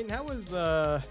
[0.00, 1.02] Peyton, how was uh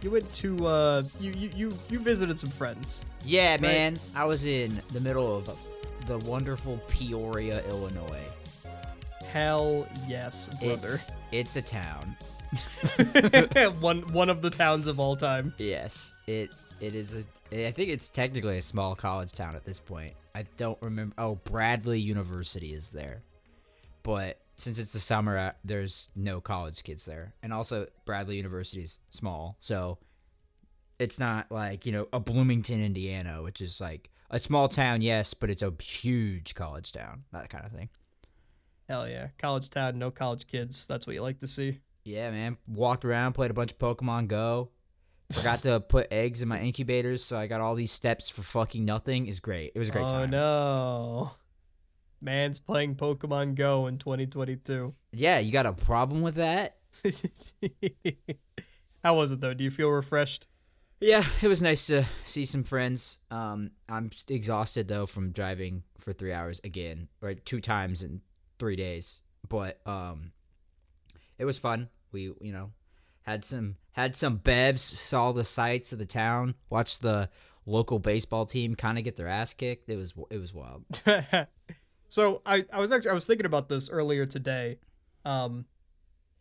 [0.00, 3.04] you went to uh you you you, you visited some friends.
[3.22, 3.98] Yeah, man.
[4.14, 5.50] I was in the middle of
[6.06, 8.24] the wonderful Peoria, Illinois.
[9.30, 10.88] Hell yes, brother.
[10.88, 12.16] It's it's a town.
[13.80, 15.52] one one of the towns of all time.
[15.58, 17.26] Yes, it it is.
[17.52, 20.14] A, I think it's technically a small college town at this point.
[20.34, 21.14] I don't remember.
[21.18, 23.22] Oh, Bradley University is there,
[24.02, 28.82] but since it's the summer, uh, there's no college kids there, and also Bradley University
[28.82, 29.98] is small, so
[30.98, 35.34] it's not like you know a Bloomington, Indiana, which is like a small town, yes,
[35.34, 37.88] but it's a huge college town, that kind of thing.
[38.88, 40.86] Hell yeah, college town, no college kids.
[40.86, 41.80] That's what you like to see.
[42.04, 42.58] Yeah, man.
[42.66, 44.70] Walked around, played a bunch of Pokemon Go.
[45.32, 48.84] Forgot to put eggs in my incubators, so I got all these steps for fucking
[48.84, 49.26] nothing.
[49.26, 49.72] Is great.
[49.74, 50.22] It was a great oh, time.
[50.22, 51.30] Oh no.
[52.24, 54.94] Man's playing Pokemon Go in 2022.
[55.12, 56.76] Yeah, you got a problem with that?
[59.04, 59.54] How was it though?
[59.54, 60.48] Do you feel refreshed?
[61.00, 63.20] Yeah, it was nice to see some friends.
[63.30, 68.22] Um, I'm exhausted though from driving for three hours again, or two times in
[68.58, 69.20] three days.
[69.46, 70.32] But um,
[71.38, 71.90] it was fun.
[72.10, 72.70] We, you know,
[73.22, 77.28] had some had some bevs, saw the sights of the town, watched the
[77.66, 79.90] local baseball team kind of get their ass kicked.
[79.90, 80.84] It was it was wild.
[82.14, 84.78] so I, I was actually I was thinking about this earlier today,
[85.24, 85.64] um,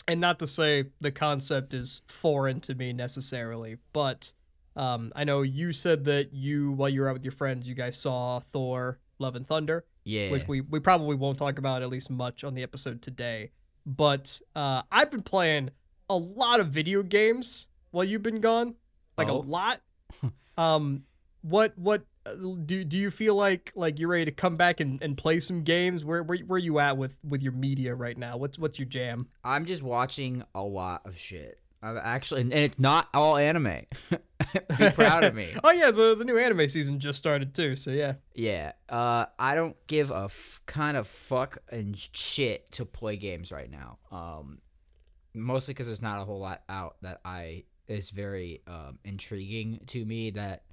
[0.08, 4.34] and not to say the concept is foreign to me necessarily, but
[4.76, 7.74] um, I know you said that you while you were out with your friends, you
[7.74, 9.84] guys saw Thor: Love and Thunder.
[10.04, 10.30] Yeah.
[10.30, 13.50] Which we we probably won't talk about at least much on the episode today.
[13.84, 15.72] But uh, I've been playing
[16.08, 18.76] a lot of video games while you've been gone,
[19.18, 19.38] like Oh.
[19.38, 19.82] a lot.
[20.58, 21.06] um,
[21.42, 22.04] what what
[22.66, 25.64] do do you feel like like you're ready to come back and, and play some
[25.64, 26.06] games?
[26.06, 28.38] Where where where you at with with your media right now?
[28.38, 29.28] What's what's your jam?
[29.44, 31.60] I'm just watching a lot of shit.
[31.84, 33.82] I'm actually, and it's not all anime.
[34.80, 35.50] Be proud of me.
[35.64, 37.76] oh yeah, the the new anime season just started too.
[37.76, 38.14] So yeah.
[38.34, 38.72] Yeah.
[38.88, 43.70] Uh, I don't give a f- kind of fuck and shit to play games right
[43.70, 43.98] now.
[44.12, 44.60] Um,
[45.34, 50.06] mostly because there's not a whole lot out that I is very um intriguing to
[50.06, 50.30] me.
[50.30, 50.64] That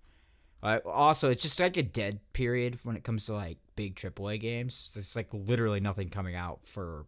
[0.62, 4.41] uh, also it's just like a dead period when it comes to like big AAA
[4.41, 4.91] games.
[4.94, 7.06] There's like literally nothing coming out for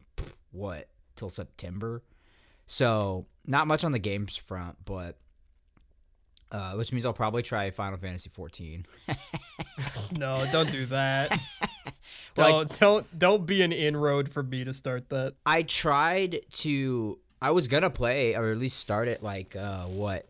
[0.51, 2.03] what till September.
[2.67, 5.17] So not much on the games front, but.
[6.51, 8.85] Uh, which means I'll probably try Final Fantasy 14.
[10.19, 11.39] No, don't do that.
[12.35, 15.35] Don't don't don't be an inroad for me to start that.
[15.45, 17.19] I tried to.
[17.41, 20.27] I was gonna play or at least start it like uh, what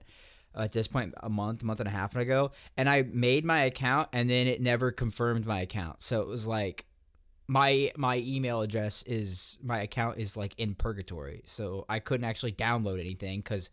[0.54, 4.08] at this point a month, month and a half ago, and I made my account
[4.12, 6.02] and then it never confirmed my account.
[6.02, 6.86] So it was like
[7.48, 11.42] my my email address is my account is like in purgatory.
[11.46, 13.70] So I couldn't actually download anything because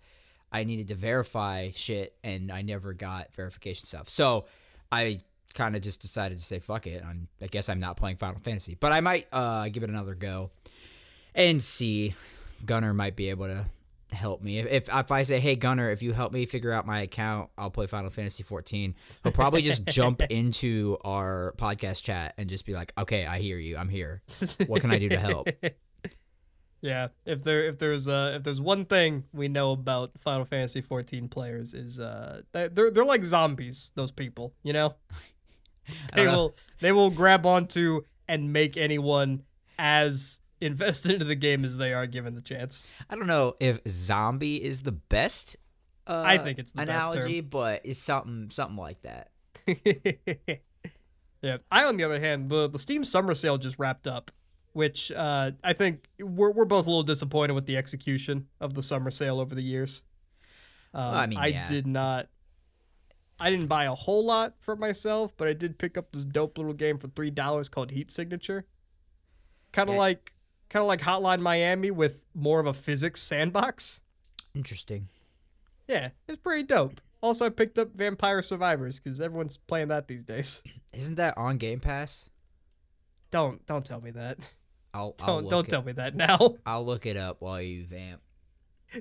[0.51, 4.09] I needed to verify shit and I never got verification stuff.
[4.09, 4.45] So
[4.91, 5.19] I
[5.53, 7.03] kind of just decided to say fuck it.
[7.05, 10.15] I'm, I guess I'm not playing Final Fantasy, but I might uh, give it another
[10.15, 10.51] go
[11.35, 12.15] and see.
[12.65, 13.65] Gunner might be able to
[14.11, 14.59] help me.
[14.59, 17.49] If, if if I say, "Hey Gunner, if you help me figure out my account,
[17.57, 22.65] I'll play Final Fantasy 14." He'll probably just jump into our podcast chat and just
[22.65, 23.77] be like, "Okay, I hear you.
[23.77, 24.21] I'm here.
[24.67, 25.47] What can I do to help?"
[26.81, 30.81] Yeah, if there if there's uh if there's one thing we know about Final Fantasy
[30.81, 33.91] 14 players is uh they're they're like zombies.
[33.95, 34.95] Those people, you know,
[36.15, 36.31] they don't know.
[36.31, 39.43] will they will grab onto and make anyone
[39.77, 42.89] as invested into the game as they are given the chance.
[43.09, 45.57] I don't know if zombie is the best.
[46.07, 49.29] Uh, I think it's the best analogy, but it's something something like that.
[51.41, 51.57] yeah.
[51.71, 54.31] I, on the other hand, the the Steam Summer Sale just wrapped up,
[54.73, 58.81] which uh, I think we're we're both a little disappointed with the execution of the
[58.81, 60.03] Summer Sale over the years.
[60.93, 61.65] Um, I mean, yeah.
[61.65, 62.27] did not.
[63.39, 66.57] I didn't buy a whole lot for myself, but I did pick up this dope
[66.57, 68.65] little game for three dollars called Heat Signature.
[69.71, 69.99] Kind of Yeah.
[69.99, 70.33] like,
[70.69, 74.01] kind of like Hotline Miami with more of a physics sandbox.
[74.55, 75.09] Interesting.
[75.87, 77.01] Yeah, it's pretty dope.
[77.21, 80.63] Also, I picked up Vampire Survivors because everyone's playing that these days.
[80.93, 82.29] Isn't that on Game Pass?
[83.31, 84.53] Don't don't tell me that.
[84.93, 86.55] I'll I'll Don't look don't it, tell me that now.
[86.65, 88.21] I'll look it up while you vamp.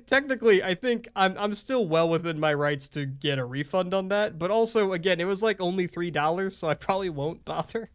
[0.05, 4.09] Technically, I think I'm I'm still well within my rights to get a refund on
[4.09, 4.37] that.
[4.37, 7.89] But also, again, it was like only three dollars, so I probably won't bother.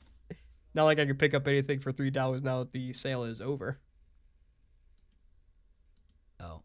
[0.74, 3.40] Not like I could pick up anything for three dollars now that the sale is
[3.40, 3.78] over.
[6.40, 6.62] Oh,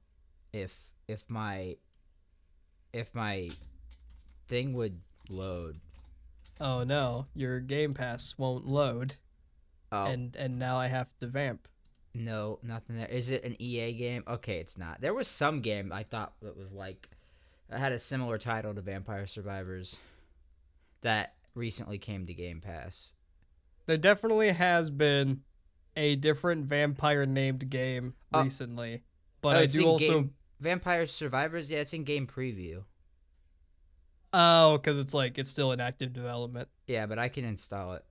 [0.51, 1.77] if if my
[2.91, 3.49] if my
[4.47, 5.79] thing would load.
[6.59, 9.15] Oh no, your Game Pass won't load,
[9.91, 11.67] Oh, and and now I have to vamp.
[12.13, 13.07] No, nothing there.
[13.07, 14.23] Is it an EA game?
[14.27, 14.99] Okay, it's not.
[15.01, 17.09] There was some game I thought that was like
[17.71, 19.97] I had a similar title to Vampire Survivors
[21.01, 23.13] that recently came to Game Pass.
[23.89, 25.41] There definitely has been
[25.97, 28.43] a different vampire named game Oh.
[28.43, 29.01] recently,
[29.41, 31.71] but Oh, I do also game- Vampire Survivors.
[31.71, 32.83] Yeah, it's in game preview.
[34.31, 36.69] oh, because it's like it's still in active development.
[36.85, 38.05] Yeah, but I can install it.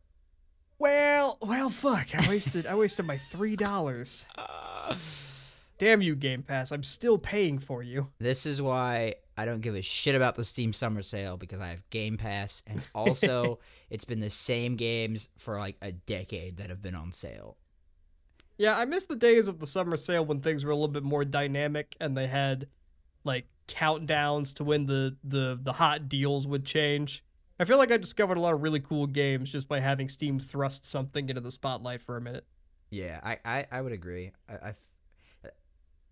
[0.80, 2.12] Well, well, fuck!
[2.12, 4.26] I wasted I wasted my three dollars.
[5.78, 6.72] Damn you, Game Pass!
[6.72, 8.08] I'm still paying for you.
[8.18, 11.68] This is why I don't give a shit about the Steam Summer Sale because I
[11.68, 16.70] have Game Pass, and also it's been the same games for like a decade that
[16.70, 17.56] have been on sale.
[18.56, 21.04] Yeah, I miss the days of the summer sale when things were a little bit
[21.04, 22.66] more dynamic and they had
[23.22, 27.24] like countdowns to when the the the hot deals would change.
[27.60, 30.40] I feel like I discovered a lot of really cool games just by having Steam
[30.40, 32.44] thrust something into the spotlight for a minute.
[32.90, 34.32] Yeah, I, I, I would agree.
[34.48, 34.72] I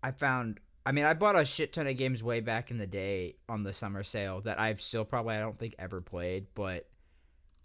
[0.03, 0.59] I found.
[0.87, 3.63] I mean, I bought a shit ton of games way back in the day on
[3.63, 6.87] the summer sale that I've still probably I don't think ever played, but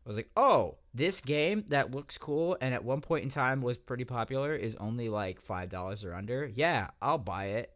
[0.04, 3.62] I was like, oh, this game that looks cool and at one point in time
[3.62, 6.50] was pretty popular is only like five dollars or under.
[6.52, 7.72] Yeah, I'll buy it.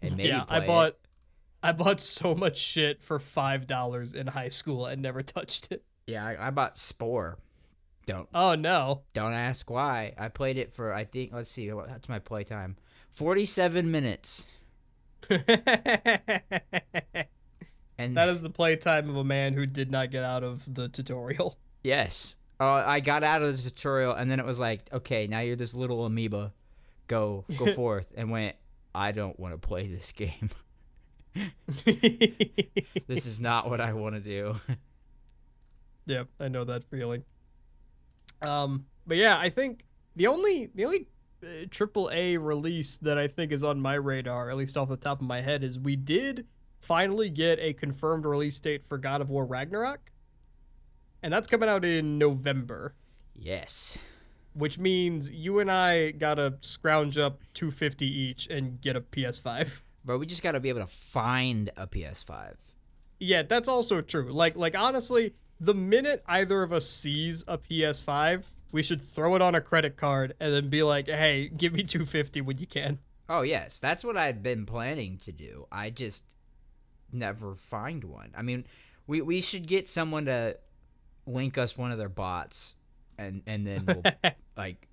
[0.00, 0.66] And maybe yeah, I it.
[0.68, 0.96] bought
[1.64, 5.82] I bought so much shit for five dollars in high school and never touched it.
[6.06, 7.38] Yeah, I, I bought Spore.
[8.06, 9.02] Don't Oh no.
[9.14, 10.14] don't ask why.
[10.16, 12.76] I played it for I think let's see what's my playtime.
[13.10, 13.90] Forty seven
[18.00, 20.88] And that is the playtime of a man who did not get out of the
[20.88, 21.58] tutorial.
[21.84, 22.36] Yes.
[22.58, 25.56] Uh, I got out of the tutorial and then it was like, okay, now you're
[25.56, 26.54] this little amoeba.
[27.08, 28.10] Go, go forth.
[28.16, 28.56] And went,
[28.94, 30.48] I don't want to play this game.
[33.06, 34.56] this is not what I want to do.
[36.06, 37.22] Yeah, I know that feeling.
[38.40, 39.84] Um, but yeah, I think
[40.16, 41.06] the only the only
[41.70, 45.20] triple A release that I think is on my radar, at least off the top
[45.20, 46.46] of my head, is we did
[46.80, 50.10] finally get a confirmed release date for God of War Ragnarok,
[51.22, 52.94] and that's coming out in November,
[53.34, 53.98] yes.
[54.54, 59.82] which means you and I gotta scrounge up two fifty each and get a PS5.
[60.04, 62.54] But we just got to be able to find a PS5.
[63.18, 64.32] Yeah, that's also true.
[64.32, 69.42] Like like honestly, the minute either of us sees a PS5, we should throw it
[69.42, 72.98] on a credit card and then be like, "Hey, give me 250 when you can."
[73.30, 73.78] Oh, yes.
[73.78, 75.68] That's what I've been planning to do.
[75.70, 76.24] I just
[77.12, 78.32] never find one.
[78.36, 78.66] I mean,
[79.06, 80.58] we, we should get someone to
[81.26, 82.74] link us one of their bots
[83.16, 84.02] and, and then we'll,
[84.56, 84.88] like,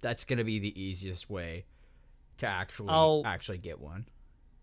[0.00, 1.66] that's going to be the easiest way
[2.38, 4.06] to actually I'll- actually get one.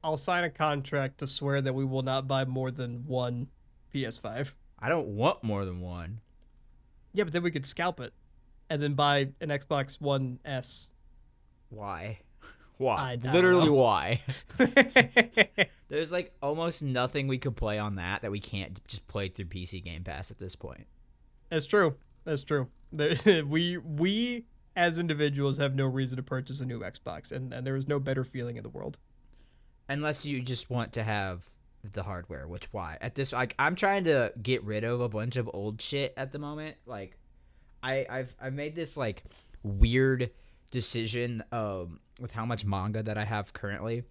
[0.03, 3.49] I'll sign a contract to swear that we will not buy more than one
[3.93, 4.53] PS5.
[4.79, 6.21] I don't want more than one.
[7.13, 8.13] Yeah, but then we could scalp it
[8.69, 10.89] and then buy an Xbox One S.
[11.69, 12.19] Why?
[12.77, 13.17] Why?
[13.23, 14.21] I Literally why?
[15.87, 19.45] There's like almost nothing we could play on that that we can't just play through
[19.45, 20.85] PC Game Pass at this point.
[21.49, 21.95] That's true.
[22.25, 22.67] That's true.
[22.91, 24.45] We we
[24.75, 27.99] as individuals have no reason to purchase a new Xbox, and, and there is no
[27.99, 28.97] better feeling in the world.
[29.87, 31.47] Unless you just want to have
[31.83, 32.97] the hardware, which why?
[32.99, 36.31] At this like I'm trying to get rid of a bunch of old shit at
[36.31, 36.77] the moment.
[36.85, 37.17] Like
[37.85, 39.23] I I've I've made this like
[39.63, 40.31] weird
[40.71, 44.03] decision um with how much manga that I have currently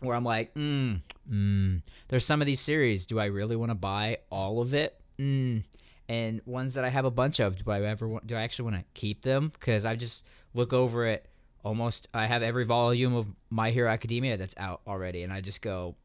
[0.00, 3.06] where I'm like, mm, mm, there's some of these series.
[3.06, 5.00] Do I really want to buy all of it?
[5.18, 5.64] Mm.
[6.08, 8.26] And ones that I have a bunch of, do I ever want?
[8.26, 9.48] Do I actually want to keep them?
[9.48, 11.26] Because I just look over it.
[11.64, 15.62] Almost, I have every volume of My Hero Academia that's out already, and I just
[15.62, 15.96] go,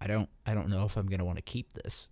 [0.00, 2.08] I don't, I don't know if I'm gonna want to keep this.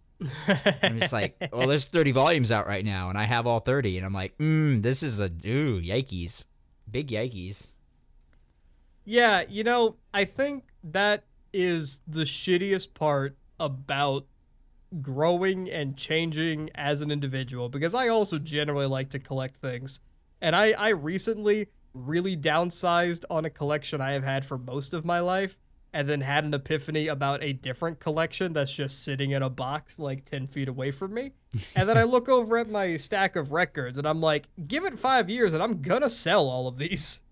[0.82, 3.99] I'm just like, well, there's 30 volumes out right now, and I have all 30,
[3.99, 6.46] and I'm like, mm, this is a ooh, yikes,
[6.90, 7.70] big yikes.
[9.04, 14.26] Yeah, you know, I think that is the shittiest part about
[15.00, 20.00] growing and changing as an individual because I also generally like to collect things.
[20.40, 25.04] And I, I recently really downsized on a collection I have had for most of
[25.04, 25.56] my life
[25.97, 29.99] and then had an epiphany about a different collection that's just sitting in a box
[29.99, 31.33] like 10 feet away from me.
[31.75, 34.99] and then I look over at my stack of records and I'm like, give it
[34.99, 37.23] five years and I'm gonna sell all of these.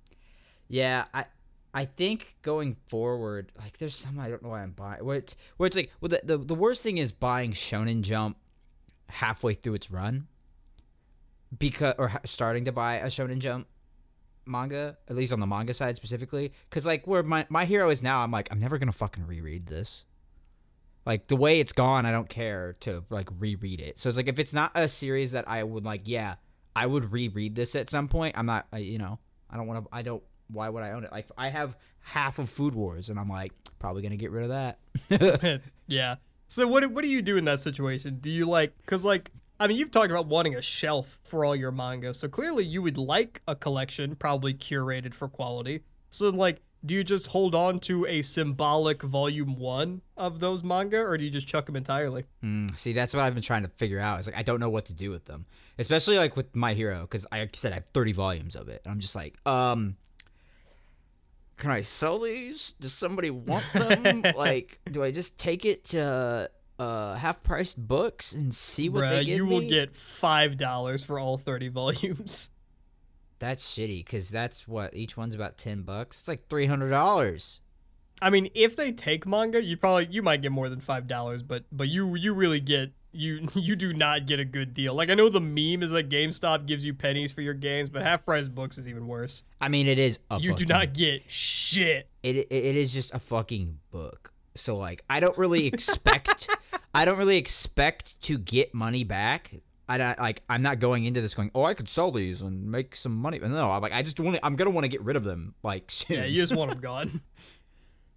[0.67, 1.27] Yeah, I
[1.75, 5.05] I think going forward, like there's some I don't know why I'm buying.
[5.05, 8.39] Where it's where it's like, well, the, the the worst thing is buying Shonen Jump
[9.11, 10.27] halfway through its run,
[11.57, 13.67] because or starting to buy a Shonen Jump
[14.47, 18.03] manga, at least on the manga side specifically, because like where my my hero is
[18.03, 20.05] now, I'm like I'm never gonna fucking reread this.
[21.07, 23.99] Like the way it's gone, I don't care to like reread it.
[23.99, 26.37] So it's like if it's not a series that I would like, yeah,
[26.75, 28.37] I would reread this at some point.
[28.39, 29.19] I'm not, uh, you know,
[29.51, 29.89] I don't want to.
[29.93, 30.23] I don't.
[30.49, 31.13] Why would I own it?
[31.13, 34.77] Like I have half of Food Wars, and I'm like probably gonna get rid of
[35.11, 35.61] that.
[35.87, 36.17] yeah.
[36.49, 38.19] So what what do you do in that situation?
[38.21, 41.57] Do you like cuz like I mean you've talked about wanting a shelf for all
[41.57, 42.15] your manga.
[42.15, 45.83] So clearly you would like a collection probably curated for quality.
[46.11, 50.99] So like do you just hold on to a symbolic volume 1 of those manga
[50.99, 52.25] or do you just chuck them entirely?
[52.43, 54.19] Mm, see, that's what I've been trying to figure out.
[54.19, 55.47] It's like I don't know what to do with them,
[55.79, 58.83] especially like with My Hero, because like I said I have 30 volumes of it.
[58.85, 59.97] And I'm just like, um,
[61.57, 62.75] can I sell these?
[62.81, 64.25] Does somebody want them?
[64.37, 69.11] like, do I just take it to uh half priced books and see what Bruh,
[69.11, 69.55] they give you me?
[69.55, 72.51] will get $5 for all 30 volumes.
[73.39, 76.21] That's shitty because that's what each one's about 10 bucks.
[76.21, 77.61] It's like $300.
[78.23, 81.43] I mean, if they take manga, you probably you might get more than five dollars,
[81.43, 84.95] but but you you really get you you do not get a good deal.
[84.95, 88.03] Like I know the meme is that GameStop gives you pennies for your games, but
[88.03, 89.43] half price books is even worse.
[89.61, 92.09] I mean, it is a You do not get shit.
[92.23, 94.33] it, it it is just a fucking book.
[94.55, 96.49] So like I don't really expect
[96.95, 99.53] I don't really expect to get money back.
[99.89, 102.71] I don't like I'm not going into this going, "Oh, I could sell these and
[102.71, 104.89] make some money." No, I'm like I just want to, I'm going to want to
[104.89, 106.17] get rid of them like soon.
[106.21, 107.21] Yeah, you just want them gone.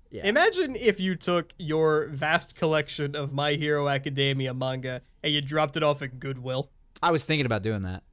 [0.10, 0.25] Yeah.
[0.25, 5.75] Imagine if you took your vast collection of My Hero Academia manga and you dropped
[5.75, 6.69] it off at Goodwill.
[7.03, 8.03] I was thinking about doing that.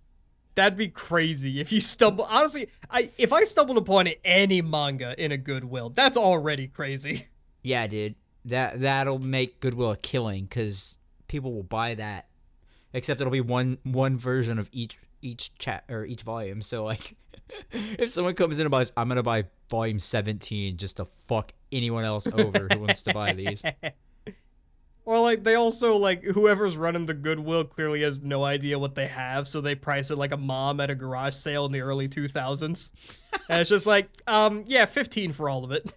[0.56, 2.26] That'd be crazy if you stumble.
[2.28, 7.28] Honestly, I if I stumbled upon any manga in a Goodwill, that's already crazy.
[7.62, 8.16] Yeah, dude.
[8.44, 10.98] That that'll make Goodwill a killing cuz
[11.28, 12.28] people will buy that.
[12.92, 16.62] Except it'll be one one version of each each chat or each volume.
[16.62, 17.16] So like
[17.70, 21.52] if someone comes in and buys I'm going to buy volume 17 just to fuck
[21.72, 23.64] anyone else over who wants to buy these.
[25.06, 29.06] Or like they also like whoever's running the Goodwill clearly has no idea what they
[29.06, 32.08] have, so they price it like a mom at a garage sale in the early
[32.08, 32.90] 2000s.
[33.50, 35.92] and it's just like, um, yeah, 15 for all of it.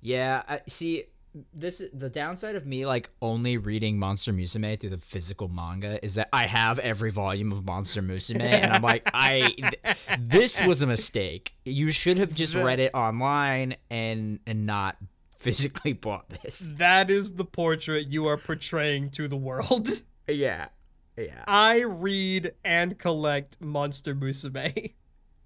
[0.00, 1.04] Yeah, I see
[1.52, 6.02] this is the downside of me like only reading Monster Musume through the physical manga
[6.04, 10.64] is that I have every volume of Monster Musume and I'm like I th- this
[10.64, 11.54] was a mistake.
[11.64, 14.96] You should have just read it online and and not
[15.36, 16.72] physically bought this.
[16.76, 19.88] That is the portrait you are portraying to the world.
[20.30, 20.68] Yeah.
[21.16, 21.42] Yeah.
[21.46, 24.92] I read and collect Monster Musume.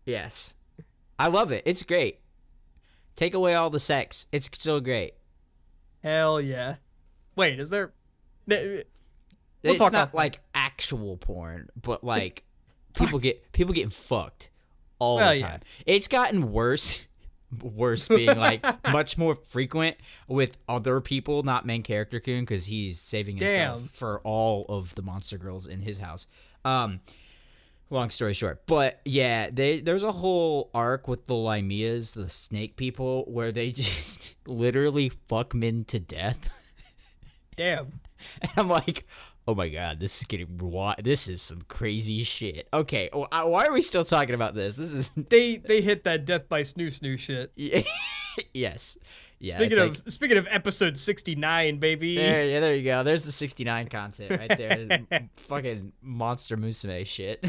[0.04, 0.56] Yes.
[1.20, 1.62] I love it.
[1.66, 2.18] It's great.
[3.14, 4.26] Take away all the sex.
[4.32, 5.14] It's still great.
[6.02, 6.76] Hell yeah.
[7.36, 7.92] Wait, is there.
[8.46, 8.82] We'll
[9.62, 12.44] it's talk not off- like actual porn, but like
[12.98, 14.50] people get people getting fucked
[14.98, 15.48] all Well, the yeah.
[15.48, 15.60] time.
[15.86, 17.06] It's gotten worse,
[17.60, 19.96] worse being like much more frequent
[20.28, 23.88] with other people, not main character Coon, because he's saving himself Damn.
[23.88, 26.26] for all of the monster girls in his house.
[26.64, 27.00] Um,
[27.92, 32.76] long story short, but yeah, they there's a whole arc with the Lamias, the snake
[32.76, 36.50] people, where they just literally fuck men to death.
[37.56, 38.00] Damn.
[38.40, 39.04] And I'm like,
[39.48, 42.68] oh my god, this is getting wi- this is some crazy shit.
[42.72, 44.76] Okay, why are we still talking about this?
[44.76, 47.50] This is They they hit that death by snoo snoo shit.
[48.54, 48.96] yes,
[49.40, 49.56] yeah.
[49.56, 52.14] speaking of like- speaking of episode 69, baby.
[52.14, 53.02] there, yeah, there you go.
[53.02, 55.00] There's the 69 content right there.
[55.38, 57.44] Fucking monster musume shit.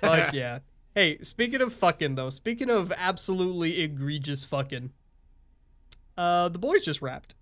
[0.00, 0.60] Fuck yeah.
[0.94, 4.92] Hey, speaking of fucking though, speaking of absolutely egregious fucking,
[6.16, 7.34] uh, the boys just wrapped.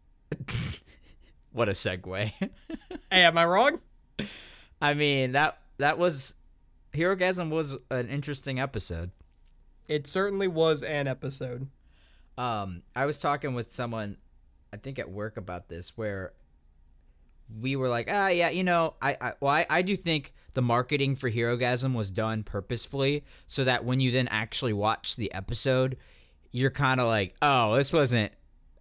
[1.53, 2.33] what a segue.
[3.09, 3.81] Hey, am I wrong?
[4.83, 6.35] I mean that that was
[6.93, 9.13] Herogasm was an interesting episode.
[9.87, 11.69] It certainly was an episode.
[12.37, 14.17] Um, I was talking with someone,
[14.73, 16.33] I think at work about this, where
[17.61, 20.62] we were like, ah, yeah, you know, I, I, well, I, I do think the
[20.62, 25.97] marketing for Herogasm was done purposefully so that when you then actually watch the episode,
[26.50, 28.33] you're kind of like, oh, this wasn't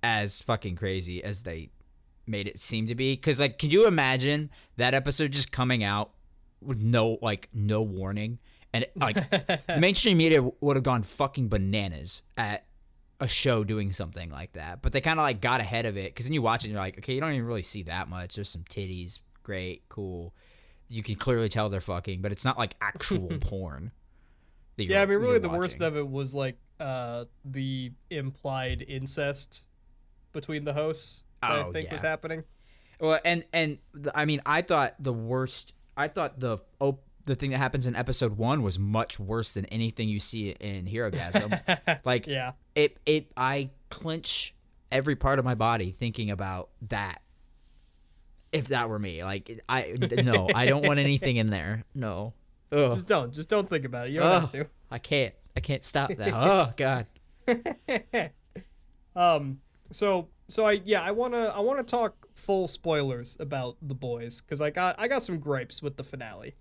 [0.01, 1.69] as fucking crazy as they
[2.27, 3.15] made it seem to be.
[3.15, 6.11] Because, like, can you imagine that episode just coming out
[6.61, 8.39] with no, like, no warning?
[8.73, 12.65] And, like, the mainstream media would have gone fucking bananas at
[13.19, 14.81] a show doing something like that.
[14.81, 16.73] But they kind of like got ahead of it because then you watch it and
[16.73, 18.35] you're like, okay, you don't even really see that much.
[18.35, 20.33] There's some titties, great, cool.
[20.89, 23.91] You can clearly tell they're fucking, but it's not like actual porn.
[24.77, 29.63] Yeah, I mean, really, the worst of it was like uh the implied incest
[30.33, 31.23] between the hosts.
[31.41, 32.43] That I Oh, think was happening.
[32.99, 35.73] Well, and and the, I mean, I thought the worst.
[35.95, 39.65] I thought the op- the thing that happens in episode one was much worse than
[39.65, 41.99] anything you see in Herogasm.
[42.05, 42.53] like, Yeah.
[42.75, 44.53] it it I clench
[44.91, 47.21] every part of my body thinking about that.
[48.51, 51.83] If that were me, like I no, I don't want anything in there.
[51.93, 52.33] No,
[52.71, 52.93] Ugh.
[52.93, 53.33] Just don't.
[53.33, 54.11] Just don't think about it.
[54.13, 54.67] You don't have to.
[54.89, 55.33] I can't.
[55.57, 56.31] I can't stop that.
[56.33, 57.07] oh god.
[59.15, 59.59] Um.
[59.91, 64.59] So so I yeah I wanna I wanna talk full spoilers about the boys because
[64.61, 66.55] I got I got some gripes with the finale.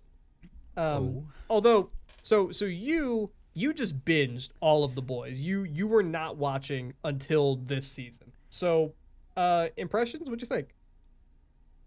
[0.76, 1.26] Um.
[1.50, 1.90] Although
[2.22, 5.40] so so you you just binged all of the boys.
[5.40, 8.32] You you were not watching until this season.
[8.50, 8.94] So
[9.36, 10.28] uh impressions.
[10.28, 10.74] What'd you think?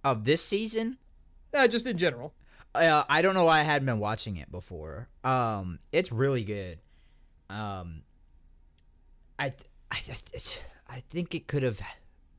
[0.03, 0.97] Of this season,
[1.53, 2.33] Uh, just in general.
[2.75, 5.09] uh, I don't know why I hadn't been watching it before.
[5.23, 6.79] Um, it's really good.
[7.49, 8.03] Um,
[9.39, 9.99] I th- I
[10.95, 11.81] I think it could have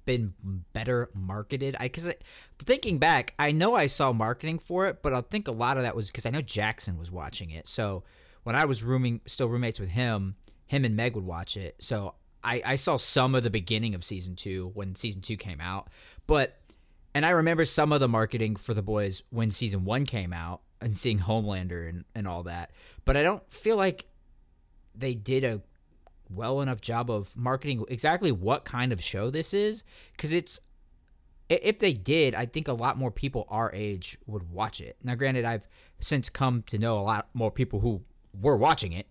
[0.08, 0.32] been
[0.72, 1.76] better marketed.
[1.78, 2.10] I because
[2.58, 5.82] thinking back, I know I saw marketing for it, but I think a lot of
[5.82, 7.68] that was because I know Jackson was watching it.
[7.68, 8.04] So
[8.42, 11.76] when I was rooming, still roommates with him, him and Meg would watch it.
[11.80, 15.60] So I I saw some of the beginning of season two when season two came
[15.60, 15.90] out,
[16.26, 16.58] but
[17.14, 20.62] and I remember some of the marketing for the boys when season one came out
[20.80, 22.70] and seeing Homelander and, and all that.
[23.04, 24.06] But I don't feel like
[24.94, 25.60] they did a
[26.30, 29.84] well enough job of marketing exactly what kind of show this is.
[30.12, 30.60] Because it's,
[31.48, 34.96] if they did, I think a lot more people our age would watch it.
[35.02, 35.66] Now, granted, I've
[36.00, 38.02] since come to know a lot more people who
[38.38, 39.06] were watching it.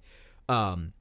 [0.47, 0.93] Um,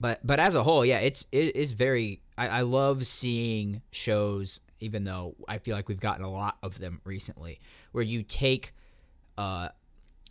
[0.00, 2.20] but but as a whole, yeah, it's it is very.
[2.38, 6.78] I, I love seeing shows, even though I feel like we've gotten a lot of
[6.78, 7.60] them recently,
[7.92, 8.74] where you take
[9.38, 9.68] uh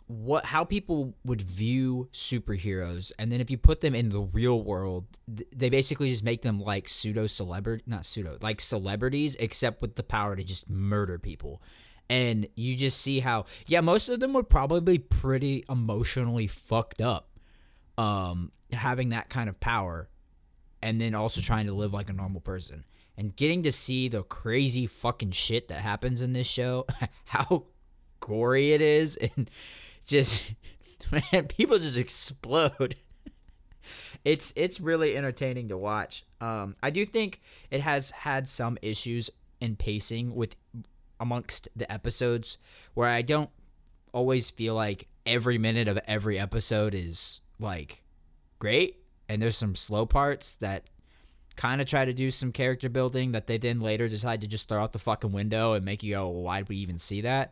[0.07, 4.61] what how people would view superheroes and then if you put them in the real
[4.63, 9.81] world th- they basically just make them like pseudo celebrity not pseudo like celebrities except
[9.81, 11.61] with the power to just murder people.
[12.07, 17.01] And you just see how yeah most of them would probably be pretty emotionally fucked
[17.01, 17.29] up
[17.97, 20.07] um having that kind of power
[20.83, 22.83] and then also trying to live like a normal person.
[23.17, 26.85] And getting to see the crazy fucking shit that happens in this show
[27.25, 27.65] how
[28.19, 29.49] gory it is and
[30.05, 30.53] just
[31.11, 32.95] man people just explode.
[34.23, 36.25] It's it's really entertaining to watch.
[36.41, 39.29] Um i do think it has had some issues
[39.61, 40.55] in pacing with
[41.19, 42.57] amongst the episodes
[42.95, 43.51] where i don't
[44.11, 48.03] always feel like every minute of every episode is like
[48.59, 48.97] great.
[49.27, 50.89] And there's some slow parts that
[51.55, 54.67] kind of try to do some character building that they then later decide to just
[54.67, 57.21] throw out the fucking window and make you go well, why did we even see
[57.21, 57.51] that?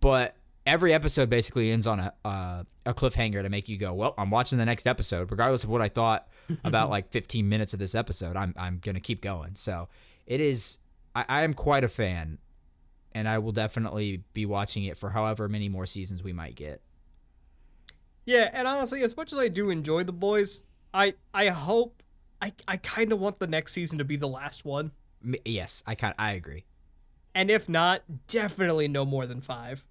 [0.00, 4.14] But every episode basically ends on a uh, a cliffhanger to make you go well
[4.18, 5.30] i'm watching the next episode.
[5.30, 6.28] Regardless of what i thought
[6.64, 9.54] about like 15 minutes of this episode i'm, I'm gonna keep going.
[9.54, 9.88] So
[10.26, 10.78] it is
[11.14, 12.38] I, I am quite a fan
[13.12, 16.82] and i will definitely be watching it for however many more seasons we might get.
[18.24, 22.02] Yeah, and honestly, as much as I do enjoy the boys, I I hope
[22.42, 24.90] I I kind of want the next season to be the last one,
[25.24, 26.64] M- yes i kind i agree.
[27.34, 29.84] And if not, definitely no more than five.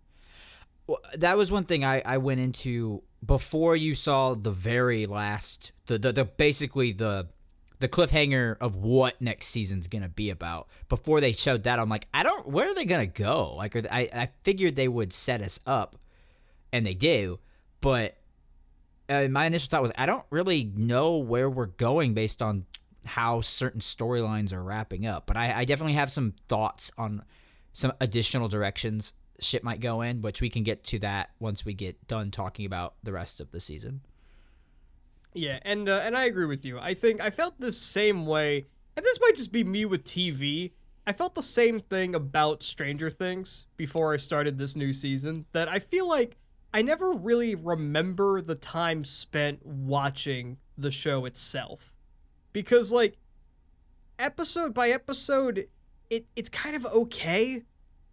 [1.16, 5.98] That was one thing I, I went into before you saw the very last the,
[5.98, 7.28] the, the basically the
[7.80, 10.68] the cliffhanger of what next season's gonna be about.
[10.88, 12.48] Before they showed that, I'm like, I don't.
[12.48, 13.56] Where are they gonna go?
[13.56, 15.96] Like, they- I I figured they would set us up,
[16.72, 17.40] and they do.
[17.82, 18.18] But
[19.10, 22.66] uh, my initial thought was, I don't really know where we're going based on
[23.06, 25.26] how certain storylines are wrapping up.
[25.28, 27.24] But I, I definitely have some thoughts on
[27.74, 31.74] some additional directions shit might go in, which we can get to that once we
[31.74, 34.02] get done talking about the rest of the season.
[35.34, 36.80] Yeah, and uh, and I agree with you.
[36.80, 40.72] I think I felt the same way, and this might just be me with TV.
[41.06, 45.46] I felt the same thing about Stranger Things before I started this new season.
[45.52, 46.38] That I feel like
[46.74, 51.94] I never really remember the time spent watching the show itself,
[52.54, 53.18] because like
[54.18, 55.68] episode by episode,
[56.10, 57.64] it it's kind of okay,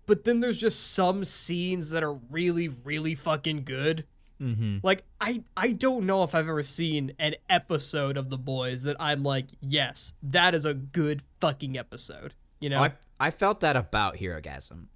[0.06, 4.04] but then there's just some scenes that are really really fucking good.
[4.40, 4.78] Mm-hmm.
[4.82, 8.96] Like I I don't know if I've ever seen an episode of The Boys that
[8.98, 12.34] I'm like, yes, that is a good fucking episode.
[12.60, 12.82] You know?
[12.82, 14.86] I I felt that about Herogasm.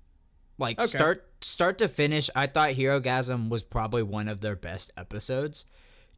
[0.59, 0.87] Like Okay.
[0.87, 5.67] start start to finish, I thought Herogasm was probably one of their best episodes,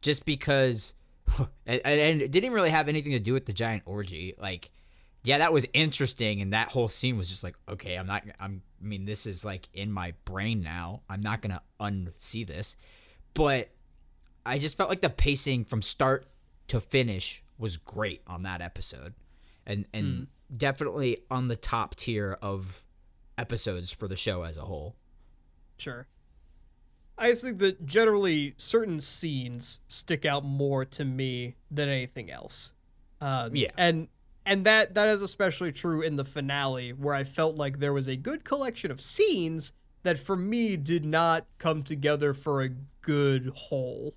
[0.01, 0.95] just because,
[1.65, 4.33] and, and it didn't really have anything to do with the giant orgy.
[4.39, 4.71] Like,
[5.29, 8.63] yeah, that was interesting, and that whole scene was just like, okay, I'm not, I'm,
[8.81, 11.03] I mean, this is like in my brain now.
[11.07, 12.75] I'm not gonna unsee this,
[13.35, 13.69] but
[14.43, 16.25] I just felt like the pacing from start
[16.69, 19.13] to finish was great on that episode,
[19.67, 22.87] and and definitely on the top tier of
[23.37, 24.95] episodes for the show as a whole.
[25.77, 26.07] Sure.
[27.19, 32.73] I just think that generally certain scenes stick out more to me than anything else.
[33.21, 33.69] Um, Yeah.
[33.77, 34.07] And
[34.49, 38.07] and that that is especially true in the finale where I felt like there was
[38.07, 42.69] a good collection of scenes that for me did not come together for a
[43.01, 44.15] good whole.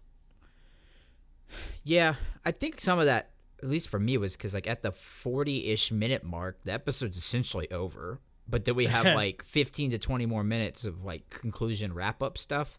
[1.84, 2.14] Yeah,
[2.46, 5.92] I think some of that, at least for me, was because like at the forty-ish
[5.92, 8.18] minute mark, the episode's essentially over.
[8.48, 12.78] But then we have like fifteen to twenty more minutes of like conclusion wrap-up stuff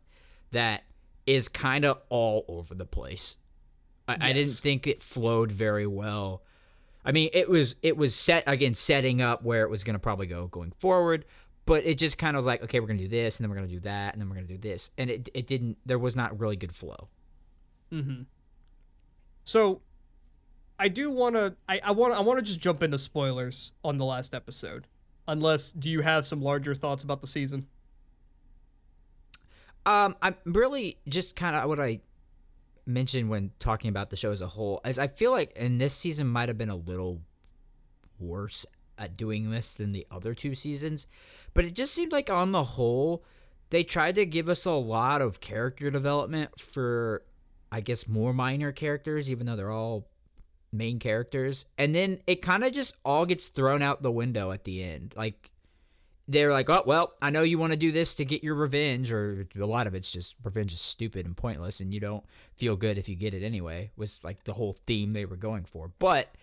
[0.49, 0.85] that
[1.27, 3.37] is kind of all over the place.
[4.07, 6.41] I, I didn't think it flowed very well.
[7.05, 9.99] I mean, it was it was set again, setting up where it was going to
[9.99, 11.25] probably go going forward,
[11.65, 13.49] but it just kind of was like, okay, we're going to do this, and then
[13.49, 15.47] we're going to do that, and then we're going to do this, and it it
[15.47, 15.77] didn't.
[15.85, 17.09] There was not really good flow.
[17.89, 18.23] Hmm.
[19.43, 19.81] So,
[20.79, 21.55] I do want to.
[21.67, 22.13] I, I want.
[22.13, 24.87] I want to just jump into spoilers on the last episode.
[25.27, 27.67] Unless, do you have some larger thoughts about the season?
[29.85, 32.01] Um, I'm really just kind of what I
[32.85, 34.81] mentioned when talking about the show as a whole.
[34.83, 37.21] As I feel like, in this season might have been a little
[38.19, 38.65] worse
[38.97, 41.07] at doing this than the other two seasons,
[41.53, 43.23] but it just seemed like on the whole,
[43.69, 47.23] they tried to give us a lot of character development for,
[47.71, 50.07] I guess, more minor characters, even though they're all
[50.71, 54.63] main characters, and then it kind of just all gets thrown out the window at
[54.63, 55.51] the end, like
[56.33, 59.11] they're like, oh well, I know you want to do this to get your revenge,
[59.11, 62.23] or a lot of it's just revenge is stupid and pointless, and you don't
[62.55, 63.91] feel good if you get it anyway.
[63.95, 66.35] Was like the whole theme they were going for, but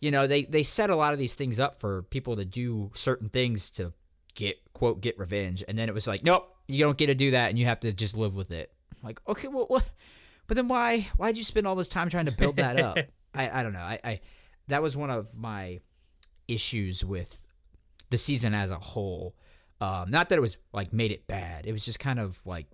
[0.00, 2.90] you know they they set a lot of these things up for people to do
[2.94, 3.92] certain things to
[4.34, 7.32] get quote get revenge, and then it was like, nope, you don't get to do
[7.32, 8.72] that, and you have to just live with it.
[8.92, 9.88] I'm like, okay, well, what?
[10.46, 12.98] But then why why'd you spend all this time trying to build that up?
[13.34, 13.80] I I don't know.
[13.80, 14.20] I, I
[14.68, 15.80] that was one of my
[16.48, 17.40] issues with
[18.10, 19.34] the season as a whole.
[19.80, 21.66] Um, not that it was like made it bad.
[21.66, 22.66] It was just kind of like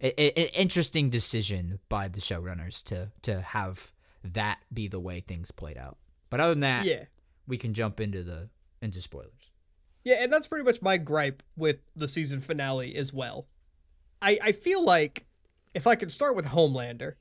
[0.00, 3.92] an interesting decision by the showrunners to to have
[4.24, 5.98] that be the way things played out.
[6.30, 7.04] But other than that, Yeah.
[7.46, 8.48] we can jump into the
[8.80, 9.50] into spoilers.
[10.04, 13.46] Yeah, and that's pretty much my gripe with the season finale as well.
[14.22, 15.26] I I feel like
[15.74, 17.14] if I could start with Homelander,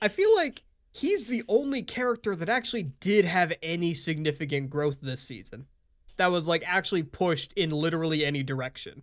[0.00, 0.62] I feel like
[0.92, 5.66] he's the only character that actually did have any significant growth this season.
[6.16, 9.02] That was like actually pushed in literally any direction.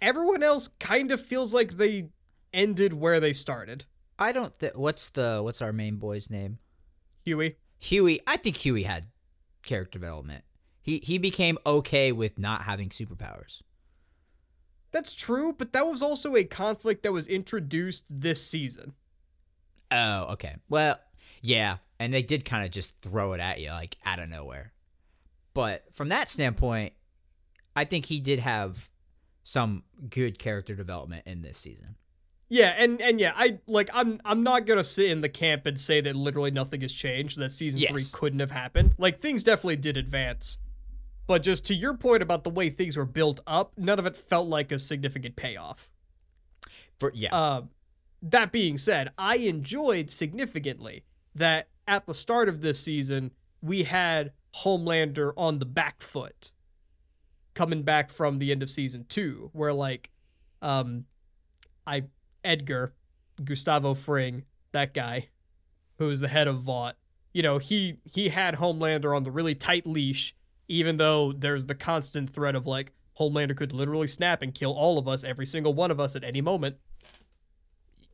[0.00, 2.10] Everyone else kind of feels like they
[2.52, 3.84] ended where they started.
[4.18, 6.58] I don't think what's the what's our main boy's name?
[7.24, 7.56] Huey.
[7.78, 8.20] Huey.
[8.26, 9.06] I think Huey had
[9.64, 10.44] character development.
[10.82, 13.62] He he became okay with not having superpowers.
[14.90, 18.94] That's true, but that was also a conflict that was introduced this season.
[19.90, 20.56] Oh, okay.
[20.68, 20.98] Well,
[21.42, 24.72] yeah, and they did kind of just throw it at you like out of nowhere.
[25.58, 26.92] But from that standpoint,
[27.74, 28.92] I think he did have
[29.42, 31.96] some good character development in this season.
[32.48, 35.80] Yeah, and and yeah, I like I'm I'm not gonna sit in the camp and
[35.80, 37.40] say that literally nothing has changed.
[37.40, 38.94] That season three couldn't have happened.
[38.98, 40.58] Like things definitely did advance,
[41.26, 44.16] but just to your point about the way things were built up, none of it
[44.16, 45.90] felt like a significant payoff.
[47.00, 47.70] For yeah, Um,
[48.22, 51.02] that being said, I enjoyed significantly
[51.34, 56.52] that at the start of this season we had Homelander on the back foot,
[57.54, 60.10] coming back from the end of season two, where like,
[60.62, 61.04] um,
[61.86, 62.04] I
[62.44, 62.94] Edgar,
[63.42, 65.28] Gustavo Fring, that guy,
[65.98, 66.96] who was the head of Vought,
[67.32, 70.34] you know, he he had Homelander on the really tight leash,
[70.66, 74.98] even though there's the constant threat of like Homelander could literally snap and kill all
[74.98, 76.76] of us, every single one of us at any moment.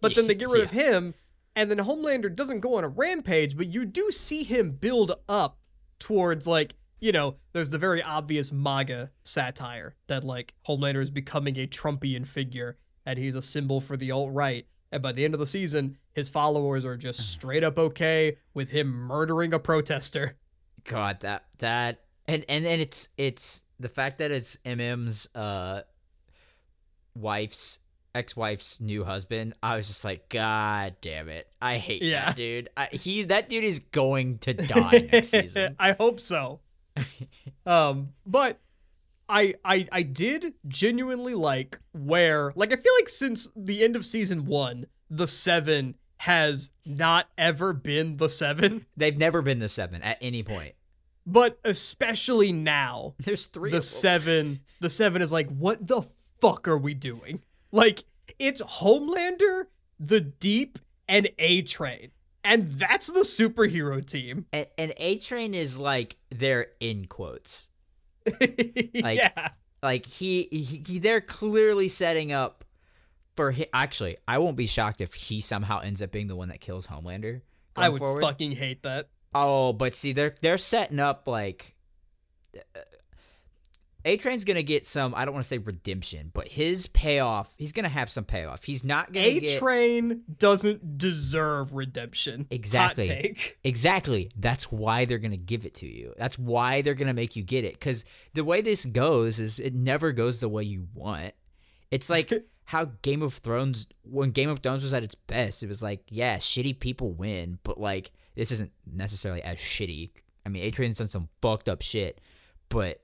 [0.00, 1.14] But then they get rid of him,
[1.56, 5.58] and then Homelander doesn't go on a rampage, but you do see him build up
[5.98, 11.56] towards like, you know, there's the very obvious MAGA satire that like Homelander is becoming
[11.58, 14.66] a Trumpian figure and he's a symbol for the alt right.
[14.90, 18.70] And by the end of the season, his followers are just straight up okay with
[18.70, 20.36] him murdering a protester.
[20.84, 25.82] God, that that and and then it's it's the fact that it's MM's uh
[27.14, 27.80] wife's
[28.14, 29.54] ex-wife's new husband.
[29.62, 32.26] I was just like, God damn it, I hate Yeah.
[32.26, 32.68] that dude.
[32.76, 35.76] I, he that dude is going to die next season.
[35.78, 36.60] I hope so.
[37.66, 38.60] um, but
[39.28, 44.04] I I I did genuinely like where like I feel like since the end of
[44.06, 50.02] season one, the seven has not ever been the seven, They've never been the seven
[50.02, 50.72] at any point.
[51.26, 53.70] but especially now, There's three.
[53.70, 56.02] the seven the seven is like, what the
[56.40, 57.40] fuck are we doing?
[57.74, 58.04] Like,
[58.38, 59.64] it's Homelander,
[59.98, 62.12] the Deep, and A Train.
[62.44, 64.46] And that's the superhero team.
[64.52, 67.70] and, and A Train is like they're in quotes.
[68.40, 69.48] Like- yeah.
[69.82, 72.64] Like he, he, he they're clearly setting up
[73.36, 76.48] for hi Actually, I won't be shocked if he somehow ends up being the one
[76.48, 77.42] that kills Homelander.
[77.76, 78.22] I would forward.
[78.22, 79.08] fucking hate that.
[79.34, 81.74] Oh, but see, they're they're setting up like
[84.04, 85.14] A Train's gonna get some.
[85.14, 87.54] I don't want to say redemption, but his payoff.
[87.58, 88.64] He's gonna have some payoff.
[88.64, 92.46] He's not gonna A get Train doesn't deserve redemption.
[92.50, 93.36] Exactly.
[93.64, 94.30] Exactly.
[94.36, 96.14] That's why they're to give it to you.
[96.18, 97.74] That's why they're to make you get it.
[97.74, 101.32] Because the way this goes is it never goes the way you want.
[101.90, 102.32] It's like
[102.66, 106.02] how Game of Thrones, when Game of Thrones was at its best, it was like,
[106.08, 110.10] yeah, shitty people win, but like, this isn't necessarily as shitty.
[110.44, 112.20] I mean, A Train's done some fucked up shit,
[112.68, 113.00] but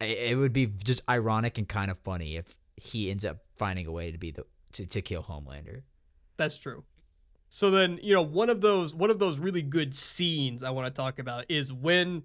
[0.00, 3.92] it would be just ironic and kind of funny if he ends up finding a
[3.92, 5.82] way to be the to, to kill Homelander.
[6.36, 6.84] That's true.
[7.48, 10.86] So then, you know, one of those one of those really good scenes I want
[10.86, 12.24] to talk about is when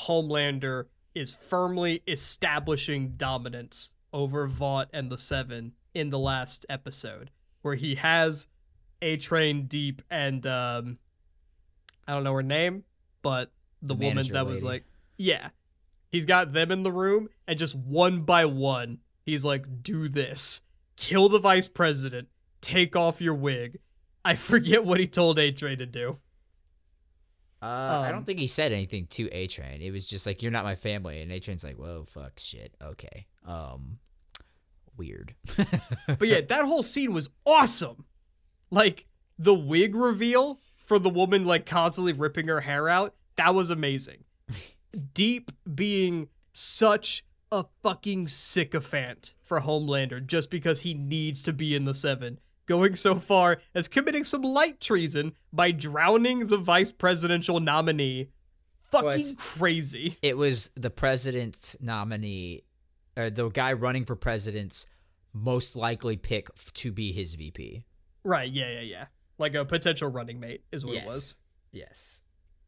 [0.00, 7.30] Homelander is firmly establishing dominance over Vought and the Seven in the last episode,
[7.62, 8.46] where he has
[9.00, 10.98] A Train Deep and um
[12.06, 12.84] I don't know her name,
[13.22, 13.50] but
[13.82, 14.84] the, The woman that was like
[15.16, 15.48] yeah.
[16.10, 20.62] He's got them in the room and just one by one, he's like, do this.
[20.96, 22.28] Kill the vice president.
[22.60, 23.78] Take off your wig.
[24.24, 26.18] I forget what he told A Train to do.
[27.62, 29.80] Uh, I Um, don't think he said anything to A Train.
[29.82, 32.74] It was just like you're not my family, and A Train's like, "Whoa, fuck, shit,
[32.82, 33.98] okay, um,
[34.96, 35.34] weird."
[36.06, 38.04] But yeah, that whole scene was awesome.
[38.70, 39.06] Like
[39.38, 44.24] the wig reveal for the woman like constantly ripping her hair out, that was amazing.
[45.14, 51.84] Deep being such a fucking sycophant for Homelander just because he needs to be in
[51.84, 52.38] the seven.
[52.66, 58.30] Going so far as committing some light treason by drowning the vice presidential nominee.
[58.90, 60.16] Fucking it's- crazy.
[60.22, 62.62] it was the president's nominee,
[63.16, 64.86] or the guy running for president's
[65.32, 67.84] most likely pick f- to be his VP.
[68.24, 69.06] Right, yeah, yeah, yeah.
[69.38, 71.36] Like a potential running mate is what it was.
[71.72, 72.22] Yes.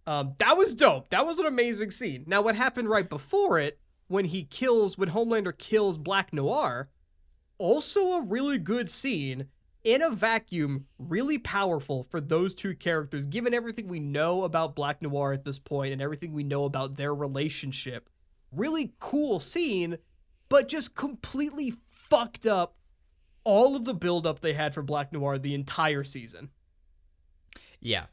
[0.08, 1.10] Um, that was dope.
[1.10, 2.24] That was an amazing scene.
[2.26, 6.88] Now, what happened right before it, when he kills, when Homelander kills Black Noir,
[7.58, 9.48] also a really good scene
[9.84, 15.02] in a vacuum, really powerful for those two characters, given everything we know about Black
[15.02, 18.08] Noir at this point and everything we know about their relationship.
[18.50, 19.98] Really cool scene,
[20.48, 22.76] but just completely fucked up
[23.44, 26.48] all of the buildup they had for Black Noir the entire season.
[27.78, 28.06] Yeah.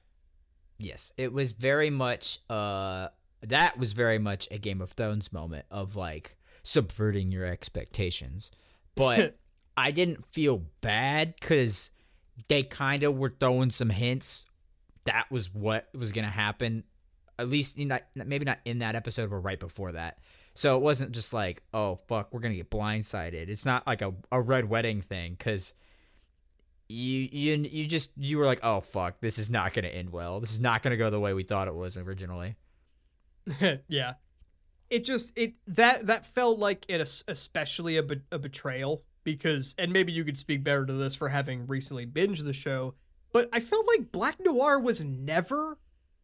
[0.78, 3.10] Yes, it was very much uh
[3.42, 8.52] that was very much a Game of Thrones moment of like subverting your expectations.
[8.96, 9.38] But
[9.78, 11.92] I didn't feel bad cuz
[12.48, 14.46] they kind of were throwing some hints
[15.06, 16.84] that was what was going to happen
[17.38, 20.20] at least that, maybe not in that episode but right before that.
[20.54, 24.02] So it wasn't just like, "Oh fuck, we're going to get blindsided." It's not like
[24.02, 25.74] a a red wedding thing cuz
[26.90, 30.40] you you you just you were like, oh fuck, this is not gonna end well.
[30.40, 32.56] This is not gonna go the way we thought it was originally.
[33.88, 34.14] yeah
[34.90, 40.12] it just it that that felt like it especially a, a betrayal because and maybe
[40.12, 42.94] you could speak better to this for having recently binged the show
[43.32, 45.78] but i felt like black noir was never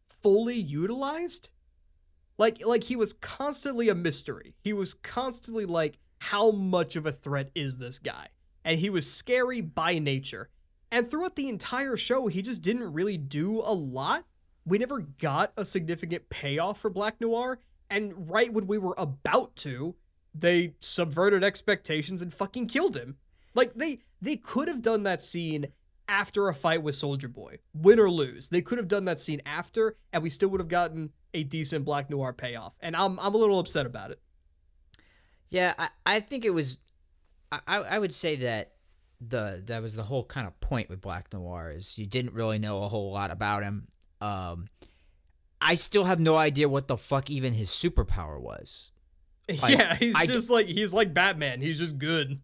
[0.08, 1.50] fully utilized
[2.38, 7.12] like like he was constantly a mystery he was constantly like how much of a
[7.12, 8.28] threat is this guy
[8.64, 10.50] and he was scary by nature
[10.90, 14.24] and throughout the entire show he just didn't really do a lot
[14.64, 17.58] we never got a significant payoff for Black Noir,
[17.90, 19.96] and right when we were about to,
[20.34, 23.16] they subverted expectations and fucking killed him.
[23.54, 25.66] Like they they could have done that scene
[26.08, 28.48] after a fight with Soldier Boy, win or lose.
[28.48, 31.84] They could have done that scene after, and we still would have gotten a decent
[31.84, 32.76] Black Noir payoff.
[32.80, 34.20] And I'm I'm a little upset about it.
[35.50, 36.78] Yeah, I, I think it was.
[37.66, 38.72] I I would say that
[39.20, 42.58] the that was the whole kind of point with Black Noir is you didn't really
[42.58, 43.88] know a whole lot about him.
[44.20, 44.66] Um,
[45.60, 48.90] I still have no idea what the fuck even his superpower was.
[49.48, 51.60] yeah, he's I just like he's like Batman.
[51.60, 52.40] He's just good.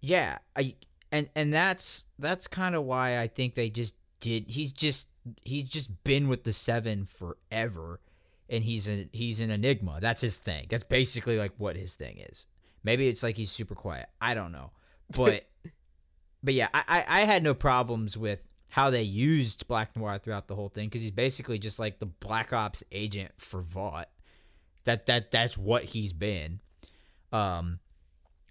[0.00, 0.74] Yeah, I
[1.10, 4.50] and and that's that's kind of why I think they just did.
[4.50, 5.08] He's just
[5.42, 8.00] he's just been with the seven forever,
[8.48, 9.98] and he's a he's an enigma.
[10.00, 10.66] That's his thing.
[10.68, 12.46] That's basically like what his thing is.
[12.84, 14.08] Maybe it's like he's super quiet.
[14.20, 14.70] I don't know,
[15.16, 15.44] but
[16.42, 20.48] but yeah, I I, I had no problems with how they used Black Noir throughout
[20.48, 24.08] the whole thing because he's basically just like the Black Ops agent for Vought.
[24.84, 26.60] That that that's what he's been.
[27.32, 27.80] Um,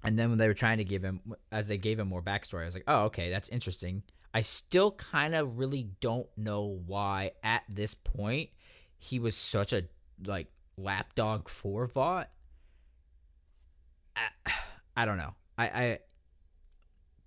[0.04, 2.62] and then when they were trying to give him, as they gave him more backstory,
[2.62, 4.04] I was like, oh, okay, that's interesting.
[4.34, 8.50] I still kind of really don't know why at this point
[8.98, 9.84] he was such a
[10.24, 12.30] like lapdog for Vought.
[14.15, 14.52] I,
[14.97, 15.36] I don't know.
[15.58, 16.00] I, I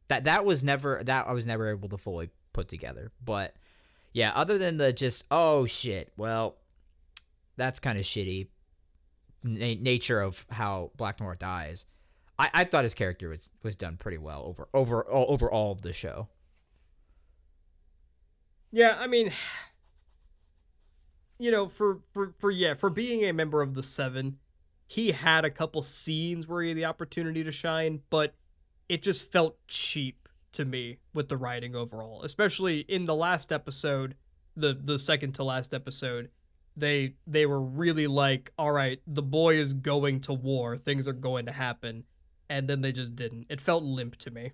[0.09, 3.11] that that was never that I was never able to fully put together.
[3.25, 3.55] But
[4.13, 6.57] yeah, other than the just oh shit, well,
[7.57, 8.49] that's kind of shitty.
[9.43, 11.87] na- nature of how Black Noir dies.
[12.39, 15.73] I, I thought his character was was done pretty well over over all, over all
[15.73, 16.29] of the show.
[18.73, 19.31] Yeah, I mean,
[21.39, 24.39] you know, for for for yeah, for being a member of the Seven,
[24.87, 28.35] he had a couple scenes where he had the opportunity to shine, but
[28.89, 34.15] it just felt cheap to me with the writing overall, especially in the last episode,
[34.57, 36.31] the the second to last episode.
[36.77, 41.13] They they were really like, all right, the boy is going to war, things are
[41.13, 42.05] going to happen,
[42.49, 43.47] and then they just didn't.
[43.49, 44.53] It felt limp to me.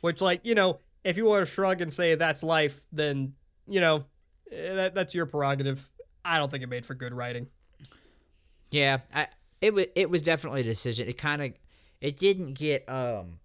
[0.00, 3.34] Which, like, you know, if you want to shrug and say that's life, then
[3.66, 4.04] you know
[4.50, 5.90] eh, that that's your prerogative.
[6.24, 7.48] I don't think it made for good writing.
[8.70, 9.28] Yeah, I
[9.60, 11.08] it was it was definitely a decision.
[11.08, 11.52] It kind of
[12.00, 13.38] it didn't get um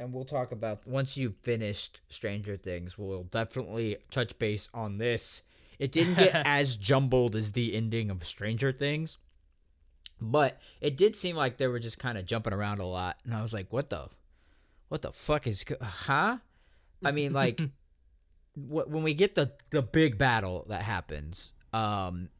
[0.00, 5.42] and we'll talk about once you've finished Stranger Things, we'll definitely touch base on this.
[5.78, 9.18] It didn't get as jumbled as the ending of Stranger Things.
[10.20, 13.34] But it did seem like they were just kind of jumping around a lot and
[13.34, 14.08] I was like, "What the
[14.88, 16.38] what the fuck is huh?"
[17.04, 17.60] I mean, like
[18.54, 22.30] wh- when we get the the big battle that happens, um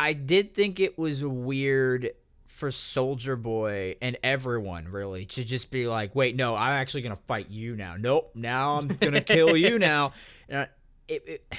[0.00, 2.10] I did think it was weird
[2.46, 7.16] for Soldier Boy and everyone really to just be like, "Wait, no, I'm actually gonna
[7.16, 7.96] fight you now.
[7.98, 10.12] Nope, now I'm gonna kill you now."
[10.52, 10.68] I-
[11.06, 11.54] it, it,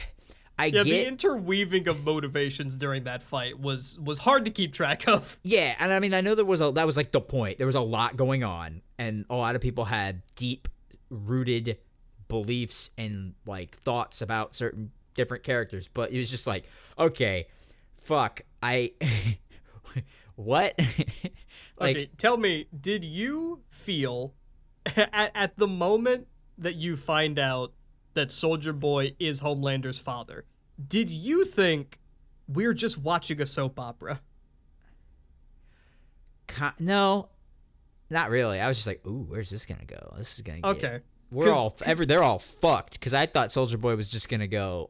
[0.57, 5.07] I Yeah, the interweaving of motivations during that fight was was hard to keep track
[5.07, 5.39] of.
[5.43, 7.57] yeah, and I mean, I know there was a that was like the point.
[7.57, 10.67] There was a lot going on, and a lot of people had deep
[11.09, 11.77] rooted
[12.27, 16.65] beliefs and like thoughts about certain different characters, but it was just like,
[16.97, 17.47] okay,
[18.01, 18.93] fuck, I.
[20.35, 20.77] what?
[21.79, 24.33] like okay, tell me, did you feel
[24.95, 27.73] at, at the moment that you find out
[28.13, 30.45] that Soldier Boy is Homelander's father,
[30.87, 31.99] did you think
[32.47, 34.21] we're just watching a soap opera?
[36.79, 37.29] No,
[38.09, 38.59] not really.
[38.59, 40.13] I was just like, ooh, where's this gonna go?
[40.17, 40.69] This is gonna get.
[40.69, 40.99] Okay.
[41.31, 42.05] we're all ever.
[42.05, 44.89] They're all fucked because I thought Soldier Boy was just gonna go.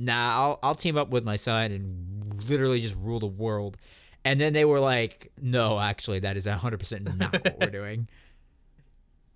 [0.00, 3.76] Nah, I'll I'll team up with my son and literally just rule the world.
[4.24, 8.08] And then they were like, no, actually, that is hundred percent not what we're doing.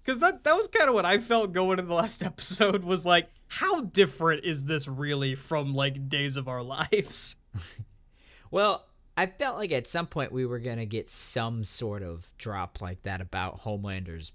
[0.02, 3.06] Because that, that was kind of what I felt going into the last episode was
[3.06, 7.36] like, how different is this really from like Days of Our Lives?
[8.50, 12.80] Well, I felt like at some point we were gonna get some sort of drop
[12.80, 14.30] like that about Homelander's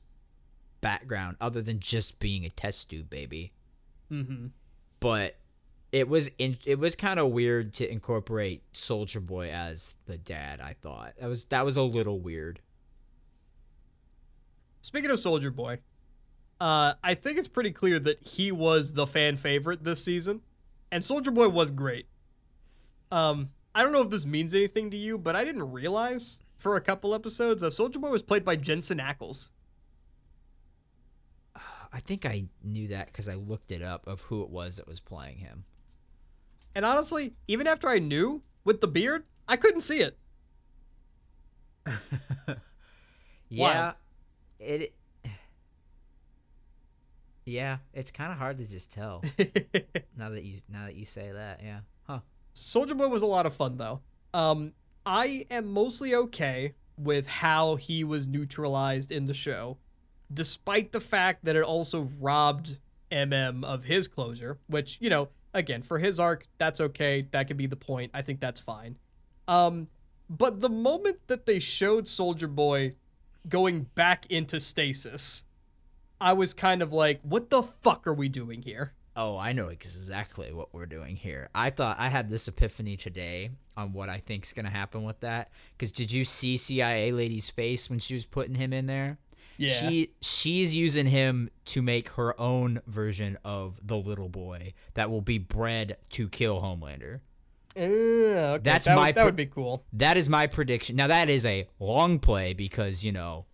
[0.81, 3.53] background, other than just being a test tube baby.
[4.11, 4.47] Mm-hmm.
[4.99, 5.37] but
[5.91, 10.61] it was in, it was kind of weird to incorporate Soldier Boy as the dad.
[10.61, 12.61] I thought that was that was a little weird.
[14.81, 15.79] Speaking of Soldier Boy,
[16.61, 20.41] uh, I think it's pretty clear that he was the fan favorite this season,
[20.91, 22.07] and Soldier Boy was great.
[23.11, 26.75] Um, I don't know if this means anything to you, but I didn't realize for
[26.75, 29.49] a couple episodes that Soldier Boy was played by Jensen Ackles.
[31.91, 34.87] I think I knew that because I looked it up of who it was that
[34.87, 35.63] was playing him.
[36.79, 40.17] And honestly, even after I knew with the beard, I couldn't see it.
[43.49, 43.93] Yeah,
[44.61, 44.93] it.
[47.43, 49.21] Yeah, it's kind of hard to just tell
[50.15, 51.59] now that you now that you say that.
[51.61, 52.19] Yeah, huh?
[52.53, 53.99] Soldier Boy was a lot of fun though.
[54.33, 54.71] Um,
[55.05, 59.79] I am mostly okay with how he was neutralized in the show,
[60.31, 62.77] despite the fact that it also robbed
[63.11, 67.27] MM of his closure, which, you know, again, for his arc, that's okay.
[67.31, 68.11] That could be the point.
[68.13, 68.97] I think that's fine.
[69.47, 69.87] Um,
[70.29, 72.93] but the moment that they showed Soldier Boy
[73.47, 75.43] going back into stasis,
[76.21, 78.93] I was kind of like, what the fuck are we doing here?
[79.15, 81.49] Oh, I know exactly what we're doing here.
[81.53, 85.49] I thought I had this epiphany today on what I think's gonna happen with that.
[85.73, 89.17] Because did you see CIA lady's face when she was putting him in there?
[89.59, 89.89] Yeah.
[89.89, 95.21] She she's using him to make her own version of the little boy that will
[95.21, 97.19] be bred to kill Homelander.
[97.77, 99.85] Uh, okay, That's that, my would- that would be cool.
[99.93, 100.95] That is my prediction.
[100.95, 103.45] Now that is a long play because you know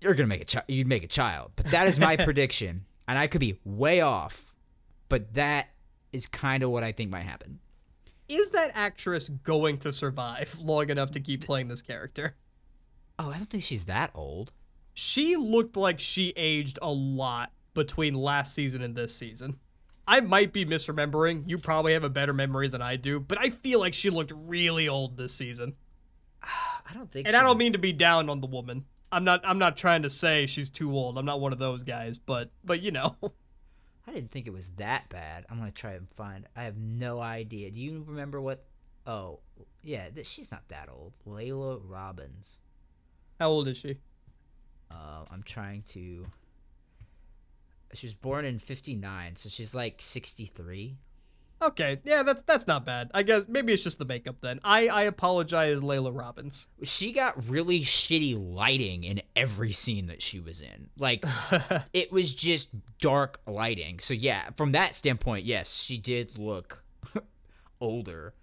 [0.00, 0.64] you're gonna make a child.
[0.68, 4.54] You'd make a child, but that is my prediction, and I could be way off.
[5.08, 5.68] But that
[6.12, 7.58] is kind of what I think might happen.
[8.28, 12.36] is that actress going to survive long enough to keep playing this character?
[13.18, 14.52] Oh, I don't think she's that old.
[14.94, 19.58] She looked like she aged a lot between last season and this season.
[20.06, 21.44] I might be misremembering.
[21.46, 24.32] You probably have a better memory than I do, but I feel like she looked
[24.34, 25.74] really old this season.
[26.42, 27.26] I don't think.
[27.26, 28.84] And I don't mean to be down on the woman.
[29.10, 31.18] I'm not I'm not trying to say she's too old.
[31.18, 33.16] I'm not one of those guys, but but you know.
[34.06, 35.46] I didn't think it was that bad.
[35.48, 36.46] I'm gonna try and find.
[36.56, 37.70] I have no idea.
[37.70, 38.64] Do you remember what?
[39.06, 39.40] Oh,
[39.82, 41.12] yeah, th- she's not that old.
[41.24, 42.58] Laila Robins.
[43.42, 43.96] How old is she?
[44.88, 46.28] Uh, I'm trying to.
[47.92, 50.96] She was born in '59, so she's like 63.
[51.60, 53.10] Okay, yeah, that's that's not bad.
[53.12, 54.60] I guess maybe it's just the makeup then.
[54.62, 56.68] I I apologize, Laila Robins.
[56.84, 60.90] She got really shitty lighting in every scene that she was in.
[60.96, 61.24] Like,
[61.92, 62.68] it was just
[63.00, 63.98] dark lighting.
[63.98, 66.84] So yeah, from that standpoint, yes, she did look
[67.80, 68.34] older.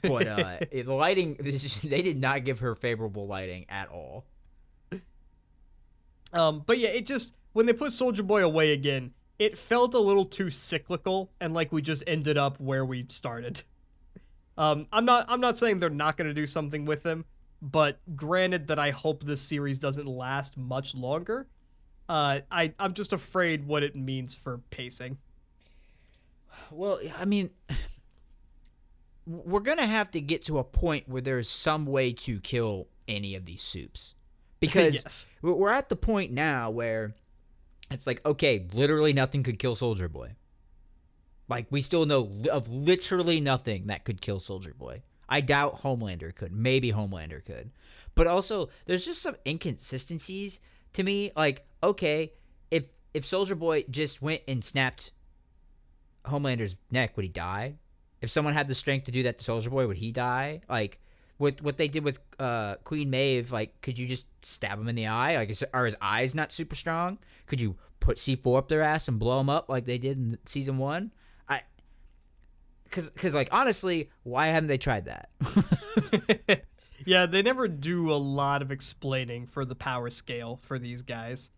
[0.00, 4.24] But uh, the lighting, they did not give her favorable lighting at all.
[6.36, 9.98] Um, but yeah, it just when they put Soldier Boy away again, it felt a
[9.98, 13.62] little too cyclical and like we just ended up where we started.
[14.58, 17.24] Um, I'm not I'm not saying they're not going to do something with him,
[17.60, 21.46] but granted that I hope this series doesn't last much longer.
[22.08, 25.18] Uh, I I'm just afraid what it means for pacing.
[26.70, 27.50] Well, I mean,
[29.26, 33.34] we're gonna have to get to a point where there's some way to kill any
[33.34, 34.14] of these supes,
[34.72, 35.28] because Yes.
[35.42, 37.14] we're we're at the point now where
[37.90, 40.34] it's like, okay, literally nothing could kill Soldier Boy.
[41.48, 45.02] Like we still know of literally nothing that could kill Soldier Boy.
[45.28, 46.52] I doubt Homelander could.
[46.52, 47.70] Maybe Homelander could.
[48.14, 50.60] But also, there's just some inconsistencies
[50.94, 51.30] to me.
[51.36, 52.32] Like, okay,
[52.70, 55.12] if if Soldier Boy just went and snapped
[56.26, 57.74] Homelander's neck, would he die?
[58.20, 60.60] If someone had the strength to do that to Soldier Boy, would he die?
[60.68, 60.98] Like
[61.38, 64.96] with what they did with uh, Queen Maeve, like could you just stab him in
[64.96, 65.36] the eye?
[65.36, 67.18] Like is, are his eyes not super strong?
[67.46, 70.38] Could you put C4 up their ass and blow them up like they did in
[70.44, 71.12] season 1?
[71.48, 71.62] I
[72.90, 76.64] cuz cuz like honestly, why haven't they tried that?
[77.04, 81.50] Yeah, they never do a lot of explaining for the power scale for these guys.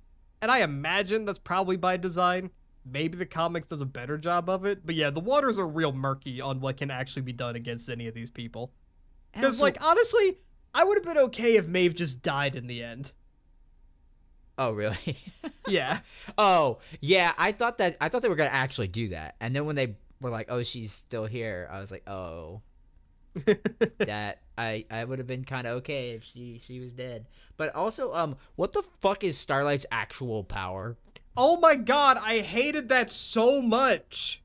[0.42, 2.50] And I imagine that's probably by design.
[2.84, 4.84] Maybe the comics does a better job of it.
[4.84, 8.08] But yeah, the waters are real murky on what can actually be done against any
[8.08, 8.72] of these people.
[9.32, 10.38] Because, like, honestly,
[10.74, 13.12] I would have been okay if Maeve just died in the end.
[14.56, 14.96] oh really?
[15.68, 15.98] Yeah.
[16.38, 19.36] Oh, yeah, I thought that I thought they were going to actually do that.
[19.38, 22.62] And then when they were like, "Oh, she's still here." I was like, "Oh."
[23.98, 27.26] that I I would have been kind of okay if she she was dead.
[27.58, 30.96] But also um what the fuck is Starlight's actual power?
[31.36, 34.42] oh my god, I hated that so much.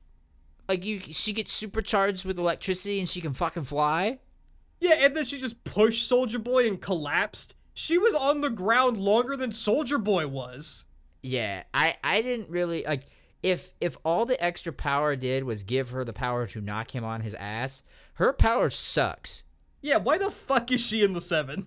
[0.68, 4.18] Like you she gets supercharged with electricity and she can fucking fly?
[4.84, 7.54] Yeah, and then she just pushed Soldier Boy and collapsed.
[7.72, 10.84] She was on the ground longer than Soldier Boy was.
[11.22, 13.06] Yeah, I I didn't really like
[13.42, 17.02] if if all the extra power did was give her the power to knock him
[17.02, 17.82] on his ass,
[18.16, 19.44] her power sucks.
[19.80, 21.66] Yeah, why the fuck is she in the seven?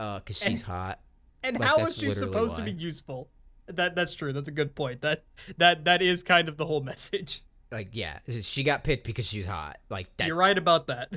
[0.00, 0.98] Uh, cause she's hot.
[1.44, 3.30] And Like, how that's she supposed to be useful?
[3.66, 4.32] That that's true.
[4.32, 5.02] That's a good point.
[5.02, 5.22] That
[5.56, 7.42] that that is kind of the whole message.
[7.72, 9.78] Like, yeah, she got picked because she's hot.
[9.88, 10.26] Like that.
[10.26, 11.10] You're right about that.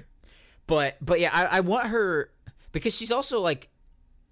[0.67, 2.31] But but yeah, I, I want her
[2.71, 3.69] because she's also like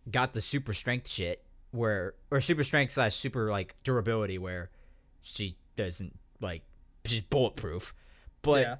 [0.09, 4.69] got the super strength shit where or super strength slash super like durability where
[5.21, 6.63] she doesn't like
[7.05, 7.93] she's bulletproof.
[8.41, 8.75] But yeah.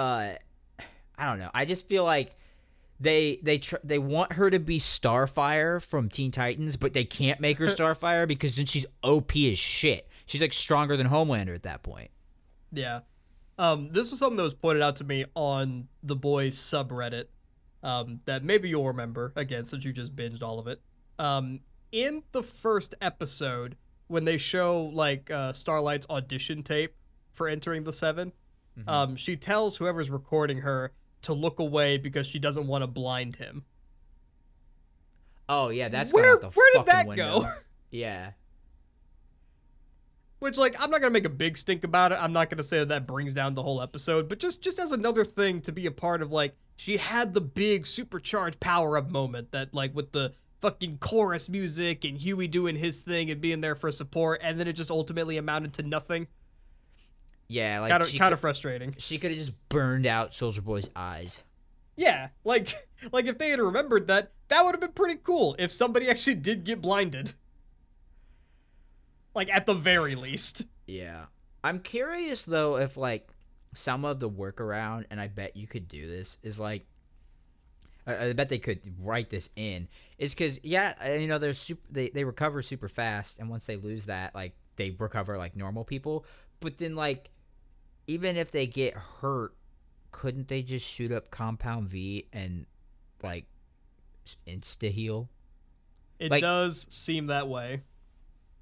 [0.00, 0.32] uh
[1.18, 1.50] I don't know.
[1.52, 2.34] I just feel like
[2.98, 7.40] they they tr- they want her to be Starfire from Teen Titans, but they can't
[7.40, 10.08] make her Starfire because then she's OP as shit.
[10.24, 12.10] She's like stronger than Homelander at that point.
[12.72, 13.00] Yeah.
[13.58, 17.24] Um, this was something that was pointed out to me on the boys subreddit.
[17.82, 20.80] Um, that maybe you'll remember again since you just binged all of it.
[21.18, 21.60] Um,
[21.92, 26.94] in the first episode, when they show like uh, Starlight's audition tape
[27.32, 28.32] for entering the 7
[28.86, 30.92] um, she tells whoever's recording her
[31.22, 33.64] to look away because she doesn't want to blind him.
[35.48, 37.40] Oh yeah, that's Where- gone out the where did that window.
[37.40, 37.52] go?
[37.92, 38.30] Yeah.
[40.40, 42.18] Which, like, I'm not gonna make a big stink about it.
[42.20, 44.90] I'm not gonna say that that brings down the whole episode, but just just as
[44.90, 49.10] another thing to be a part of, like, she had the big supercharged power up
[49.10, 53.60] moment that, like, with the fucking chorus music and Hughie doing his thing and being
[53.60, 56.26] there for support, and then it just ultimately amounted to nothing.
[57.48, 58.94] Yeah, like Kind of she kind of frustrating.
[58.98, 61.44] she could have just burned out Soldier Boy's eyes.
[61.96, 65.70] Yeah, like like if they had remembered that, that would have been pretty cool if
[65.70, 67.34] somebody actually did get blinded.
[69.34, 70.66] Like at the very least.
[70.86, 71.26] Yeah.
[71.62, 73.28] I'm curious though if like
[73.74, 76.86] some of the workaround, and I bet you could do this, is like
[78.06, 79.88] I, I bet they could write this in.
[80.18, 83.66] Is because yeah, uh, you know they're super, they they recover super fast, and once
[83.66, 86.24] they lose that, like they recover like normal people.
[86.60, 87.30] But then like
[88.06, 89.54] even if they get hurt,
[90.10, 92.66] couldn't they just shoot up Compound V and
[93.22, 93.44] like
[94.46, 95.28] insta heal?
[96.18, 97.82] It Like- does seem that way.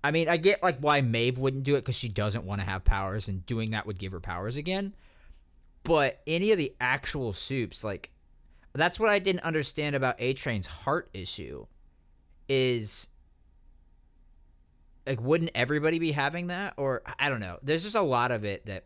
[0.09, 2.67] I mean, I get like why Maeve wouldn't do it because she doesn't want to
[2.67, 4.95] have powers, and doing that would give her powers again.
[5.83, 8.11] But any of the actual supes, like
[8.73, 11.67] that's what I didn't understand about A Train's heart issue,
[12.49, 13.11] is
[15.07, 17.59] like wouldn't everybody be having that or I don't know.
[17.63, 18.85] There's just a lot of it that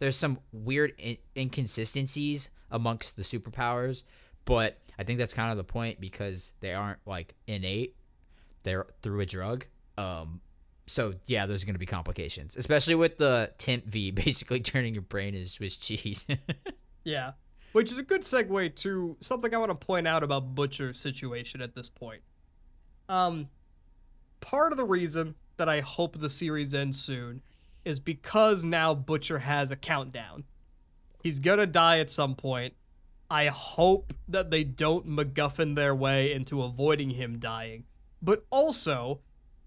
[0.00, 4.02] there's some weird in- inconsistencies amongst the superpowers,
[4.44, 7.96] but I think that's kind of the point because they aren't like innate.
[8.64, 9.64] They're through a drug.
[9.98, 10.40] Um
[10.86, 15.02] so yeah, there's going to be complications, especially with the temp V basically turning your
[15.02, 16.26] brain into Swiss cheese.
[17.04, 17.32] Yeah.
[17.72, 21.62] Which is a good segue to something I want to point out about Butcher's situation
[21.62, 22.22] at this point.
[23.08, 23.48] Um,
[24.40, 27.42] part of the reason that I hope the series ends soon
[27.84, 30.44] is because now Butcher has a countdown.
[31.22, 32.74] He's gonna die at some point.
[33.30, 37.84] I hope that they don't MacGuffin their way into avoiding him dying.
[38.20, 39.20] But also,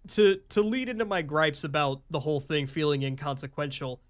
[0.09, 4.01] to to lead into my gripes about the whole thing feeling inconsequential,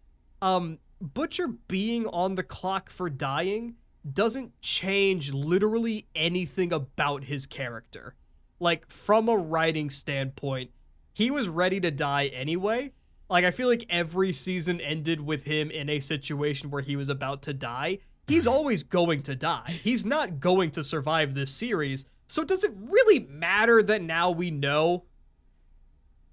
[0.41, 3.75] um, Butcher being on the clock for dying
[4.11, 8.15] doesn't change literally anything about his character.
[8.59, 10.71] Like, from a writing standpoint,
[11.13, 12.93] he was ready to die anyway.
[13.29, 17.09] Like, I feel like every season ended with him in a situation where he was
[17.09, 17.99] about to die.
[18.27, 19.79] He's always going to die.
[19.83, 22.05] He's not going to survive this series.
[22.27, 25.05] So, does it really matter that now we know?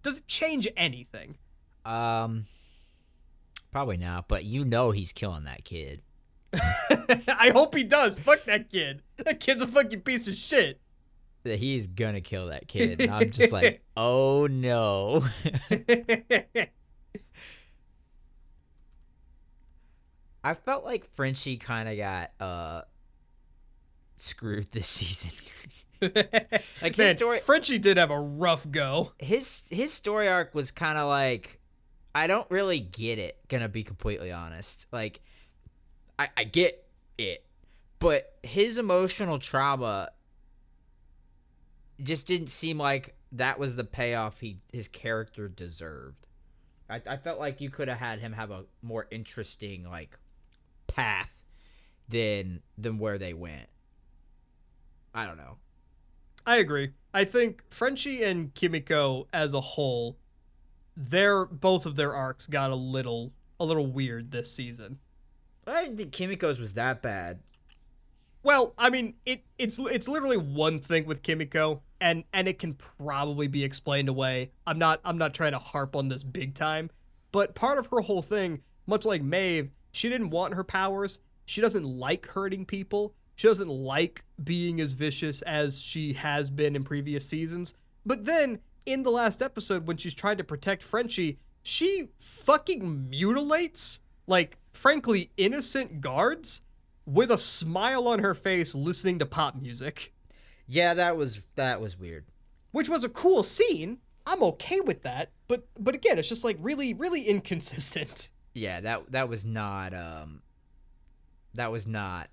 [0.03, 1.37] Does it change anything?
[1.85, 2.47] um
[3.73, 6.03] probably not, but you know he's killing that kid.
[6.53, 8.17] I hope he does.
[8.19, 9.03] Fuck that kid.
[9.17, 10.81] That kid's a fucking piece of shit.
[11.45, 13.01] That he's gonna kill that kid.
[13.01, 15.25] And I'm just like, oh no.
[20.45, 22.83] I felt like Frenchie kind of got uh
[24.17, 25.47] screwed this season.
[26.83, 29.13] like his Man, story, Frenchie did have a rough go.
[29.19, 31.61] his his story arc was kind of like
[32.15, 33.39] I don't really get it.
[33.49, 34.87] Gonna be completely honest.
[34.93, 35.21] Like
[36.19, 36.85] I I get
[37.19, 37.45] it,
[37.99, 40.09] but his emotional trauma
[42.03, 46.27] just didn't seem like that was the payoff he his character deserved.
[46.91, 50.19] I, I felt like you could have had him have a more interesting like
[50.87, 51.43] path
[52.09, 53.69] than than where they went.
[55.15, 55.57] I don't know.
[56.47, 56.93] I agree.
[57.15, 60.19] I think Frenchie and Kimiko as a whole,
[60.97, 64.99] their both of their arcs got a little a little weird this season.
[65.67, 67.41] I didn't think Kimiko's was that bad.
[68.43, 72.75] Well, I mean, it it's it's literally one thing with Kimiko, and and it can
[72.75, 74.51] probably be explained away.
[74.67, 76.91] I'm not I'm not trying to harp on this big time,
[77.31, 81.21] but part of her whole thing, much like Maeve, she didn't want her powers.
[81.45, 83.15] She doesn't like hurting people.
[83.35, 87.75] She doesn't like being as vicious as she has been in previous seasons.
[88.05, 94.01] But then in the last episode, when she's trying to protect Frenchie, she fucking mutilates
[94.27, 96.63] like frankly innocent guards
[97.07, 100.13] with a smile on her face listening to pop music,
[100.69, 102.25] Yeah, that was that was weird.
[102.71, 103.99] which was a cool scene.
[104.27, 108.31] I'm okay with that, but but again, it's just like really really inconsistent.
[108.55, 110.43] Yeah, that that was not um
[111.55, 112.29] that was not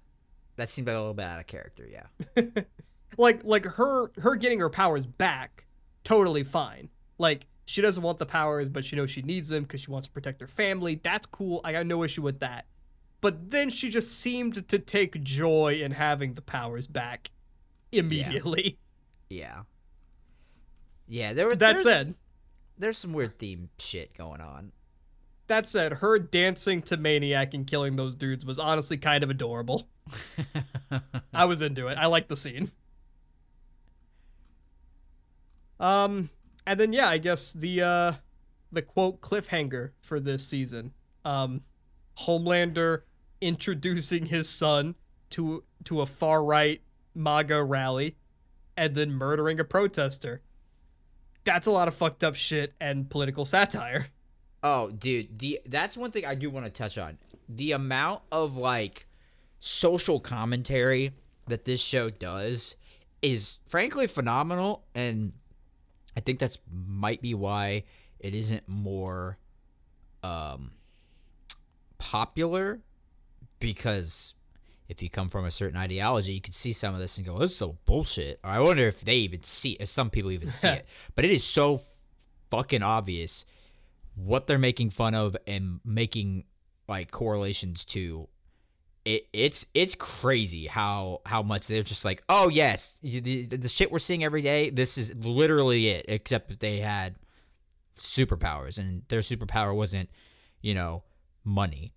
[0.60, 2.44] that seemed like a little bit out of character, yeah.
[3.18, 5.66] like like her her getting her powers back,
[6.04, 6.90] totally fine.
[7.18, 10.08] Like she doesn't want the powers, but she knows she needs them because she wants
[10.08, 11.00] to protect her family.
[11.02, 11.62] That's cool.
[11.64, 12.66] I got no issue with that.
[13.22, 17.32] But then she just seemed to take joy in having the powers back
[17.92, 18.78] immediately.
[19.30, 19.64] Yeah.
[21.06, 22.16] Yeah, there was That there's, said,
[22.78, 24.72] there's some weird theme shit going on.
[25.50, 29.88] That said, her dancing to Maniac and killing those dudes was honestly kind of adorable.
[31.34, 31.98] I was into it.
[31.98, 32.72] I liked the scene.
[35.80, 36.30] Um,
[36.66, 38.14] and then yeah, I guess the uh,
[38.72, 40.94] the quote cliffhanger for this season.
[41.26, 41.62] Um,
[42.20, 43.04] Homelander
[43.42, 44.96] introducing his son
[45.32, 46.82] to to a far right
[47.16, 48.18] MAGA rally,
[48.76, 50.42] and then murdering a protester.
[51.46, 54.08] That's a lot of fucked up shit and political satire.
[54.62, 57.18] Oh, dude, the that's one thing I do want to touch on.
[57.48, 59.08] The amount of like
[59.60, 61.14] social commentary
[61.48, 62.76] that this show does
[63.22, 65.34] is frankly phenomenal and
[66.16, 67.84] I think that's might be why
[68.20, 69.38] it isn't more
[70.24, 70.72] um
[71.98, 72.82] popular
[73.60, 74.36] because
[74.88, 77.38] if you come from a certain ideology, you could see some of this and go,
[77.38, 80.52] "This is so bullshit." Or I wonder if they even see, if some people even
[80.52, 80.86] see it.
[81.16, 81.82] But it is so
[82.50, 83.46] fucking obvious
[84.26, 86.46] what they're making fun of and making
[86.88, 88.28] like correlations to.
[89.06, 93.94] It, it's it's crazy how how much they're just like oh yes the, the shit
[93.94, 97.16] we're seeing every day this is literally it except that they had
[98.00, 100.10] superpowers, and their superpower wasn't,
[100.62, 101.04] you know,
[101.44, 101.94] money.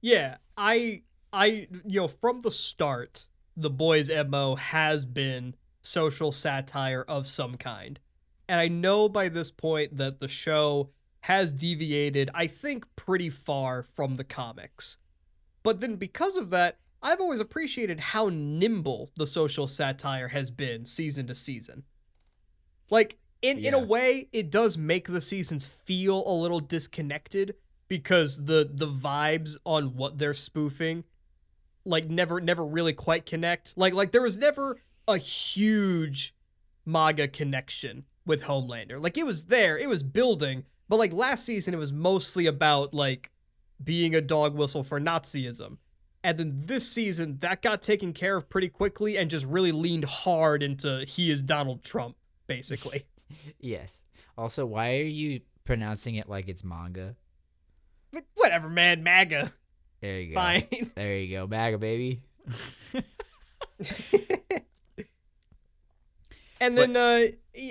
[0.00, 1.02] Yeah, I
[1.32, 7.56] I you know from the start, the boys' mo has been social satire of some
[7.56, 7.98] kind,
[8.48, 10.90] and I know by this point that the show
[11.22, 14.98] has deviated, I think, pretty far from the comics.
[15.62, 20.84] But then because of that, I've always appreciated how nimble the social satire has been
[20.84, 21.84] season to season.
[22.90, 27.54] Like in in a way, it does make the seasons feel a little disconnected
[27.86, 31.04] because the the vibes on what they're spoofing
[31.84, 33.76] like never never really quite connect.
[33.76, 36.34] Like like there was never a huge
[36.84, 39.02] MAGA connection with Homelander.
[39.02, 42.94] Like it was there, it was building, but like last season it was mostly about
[42.94, 43.32] like
[43.82, 45.78] being a dog whistle for Nazism.
[46.22, 50.04] And then this season that got taken care of pretty quickly and just really leaned
[50.04, 52.16] hard into he is Donald Trump
[52.46, 53.04] basically.
[53.60, 54.04] Yes.
[54.38, 57.14] Also, why are you pronouncing it like it's manga?
[58.10, 59.52] but whatever, man, MAGA.
[60.00, 60.34] There you go.
[60.40, 60.66] Fine.
[60.94, 62.22] There you go, MAGA baby.
[66.60, 67.26] And then, uh,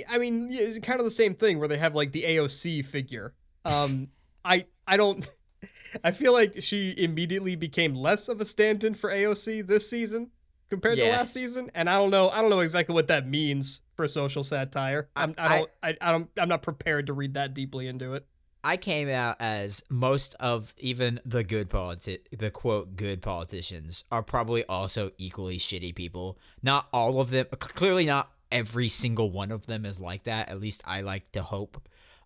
[0.10, 3.34] I mean, it's kind of the same thing where they have like the AOC figure.
[3.66, 4.10] Um,
[4.46, 5.30] I I don't.
[6.04, 10.32] I feel like she immediately became less of a stand-in for AOC this season
[10.70, 12.30] compared to last season, and I don't know.
[12.30, 15.10] I don't know exactly what that means for social satire.
[15.16, 15.70] I'm, I, I- don't.
[15.84, 16.30] I, I don't.
[16.38, 18.26] I'm not prepared to read that deeply into it.
[18.64, 24.24] I came out as most of even the good politi- the quote good politicians are
[24.24, 26.38] probably also equally shitty people.
[26.62, 30.50] Not all of them, clearly not every single one of them is like that.
[30.50, 31.82] At least I like to hope.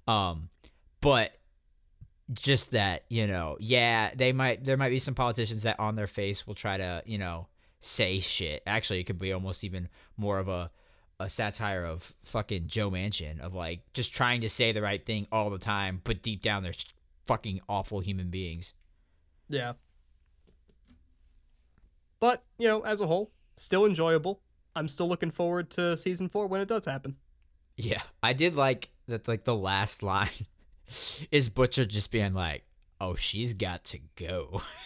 [0.07, 0.49] Um,
[1.01, 1.37] but
[2.31, 6.07] just that you know, yeah, they might there might be some politicians that on their
[6.07, 7.47] face will try to you know
[7.79, 8.63] say shit.
[8.65, 10.71] Actually, it could be almost even more of a
[11.19, 15.27] a satire of fucking Joe Manchin of like just trying to say the right thing
[15.31, 16.73] all the time, but deep down they're
[17.25, 18.73] fucking awful human beings.
[19.47, 19.73] Yeah.
[22.19, 24.41] But you know, as a whole, still enjoyable.
[24.75, 27.17] I'm still looking forward to season four when it does happen.
[27.77, 29.27] Yeah, I did like that.
[29.27, 30.29] Like the last line
[31.31, 32.65] is Butcher just being like,
[32.99, 34.61] "Oh, she's got to go,"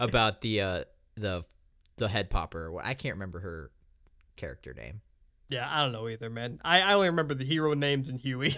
[0.00, 0.84] about the uh
[1.16, 1.46] the
[1.96, 2.72] the head popper.
[2.82, 3.70] I can't remember her
[4.36, 5.00] character name.
[5.48, 6.60] Yeah, I don't know either, man.
[6.64, 8.56] I, I only remember the hero names in Hughie.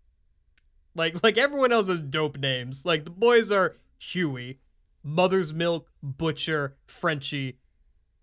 [0.94, 2.86] like like everyone else has dope names.
[2.86, 4.60] Like the boys are Hughie,
[5.02, 7.58] Mother's Milk, Butcher, Frenchie.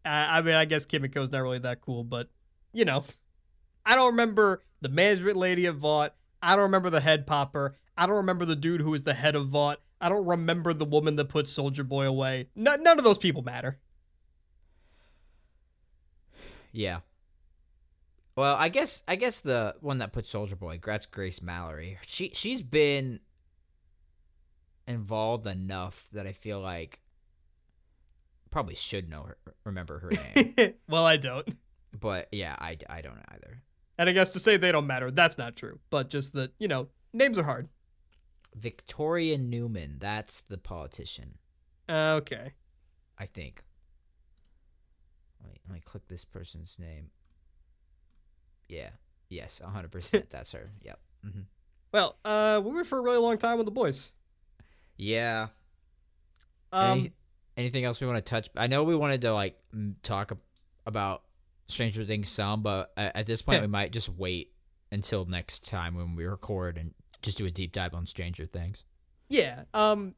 [0.06, 2.30] I, I mean, I guess Kimiko's not really that cool, but
[2.74, 3.04] you know,
[3.86, 6.16] I don't remember the management lady of Vought.
[6.42, 7.78] I don't remember the head popper.
[7.98, 9.82] I don't remember the dude who was the head of Vought.
[10.00, 12.50] I don't remember the woman that put Soldier Boy away.
[12.56, 13.80] No, none of those people matter.
[16.72, 17.00] Yeah.
[18.36, 21.98] Well, I guess I guess the one that put Soldier Boy, that's Grace Mallory.
[22.06, 23.22] She she's been
[24.86, 27.00] involved enough that I feel like
[28.56, 30.76] probably should know her, remember her name.
[30.88, 31.46] well, I don't.
[32.00, 33.62] but yeah, I, I don't either.
[33.98, 35.80] And I guess to say they don't matter, that's not true.
[35.90, 37.68] But just that, you know, names are hard.
[38.56, 41.38] Victoria Neuman, that's the politician,
[41.90, 42.54] Okay.
[43.20, 43.62] I think.
[45.44, 47.10] Let me, let me click this person's name.
[48.70, 48.92] Yeah.
[49.28, 50.30] Yes, 100%.
[50.30, 50.72] that's her.
[50.82, 51.00] Yep.
[51.28, 51.42] Mm-hmm.
[51.92, 54.14] Well, uh, we were for a really long time with the boys.
[54.96, 55.48] Yeah.
[56.72, 57.10] Um,
[57.58, 58.50] anything else we want to touch?
[58.56, 59.58] I know we wanted to like
[60.04, 60.32] talk
[60.86, 61.24] about
[61.68, 63.62] Stranger Things some, but at this point Yeah.
[63.62, 64.52] we might just wait
[64.92, 68.84] until next time when we record and just do a deep dive on Stranger Things.
[69.30, 69.64] yeah.
[69.74, 70.16] Um,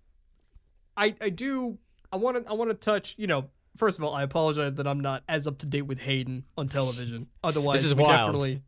[0.96, 1.78] I I do.
[2.12, 3.16] I want to I want to touch.
[3.18, 6.02] You know, first of all, I apologize that I'm not as up to date with
[6.02, 7.28] Hayden on television.
[7.44, 8.18] Otherwise, This is we wild.
[8.20, 8.62] definitely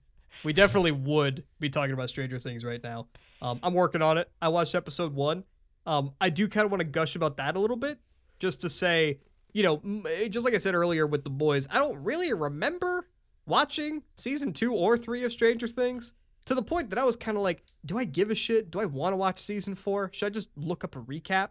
[0.43, 3.07] we definitely would be talking about Stranger Things right now.
[3.41, 4.30] Um, I'm working on it.
[4.41, 5.43] I watched episode one.
[5.86, 7.97] Um, I do kind of want to gush about that a little bit,
[8.39, 9.19] just to say,
[9.53, 9.81] you know,
[10.29, 13.07] just like I said earlier with the boys, I don't really remember
[13.45, 16.13] watching season two or three of Stranger Things
[16.45, 18.71] to the point that I was kind of like, do I give a shit?
[18.71, 20.09] Do I want to watch season four?
[20.13, 21.49] Should I just look up a recap?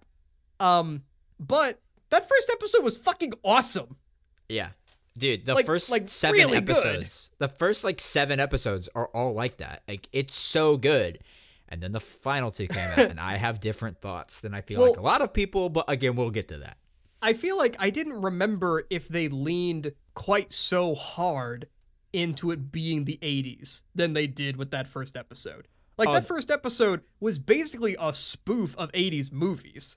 [0.61, 1.03] Um,
[1.39, 1.81] but
[2.11, 3.97] that first episode was fucking awesome.
[4.49, 4.71] Yeah.
[5.17, 6.71] Dude, the Like- first like, seven really good.
[6.71, 9.83] episodes, the first like seven episodes are all like that.
[9.89, 11.19] Like it's so good.
[11.69, 14.81] And then the final two came out, and I have different thoughts than I feel
[14.81, 15.69] like a lot of people.
[15.69, 16.79] But again, we'll get to that.
[17.21, 21.69] I feel like I didn't remember if they leaned quite so hard
[22.13, 25.69] into it being the 80s than they did with that first episode.
[25.99, 26.13] Like Oh.
[26.15, 29.97] that first episode was basically a spoof of 80s movies.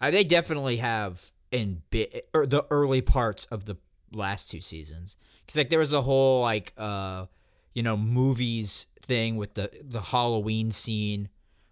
[0.00, 3.76] Uh, they definitely have in bit or the early parts of the
[4.12, 7.26] last two seasons because like there was the whole like uh
[7.74, 11.28] you know, movies thing with the the Halloween scene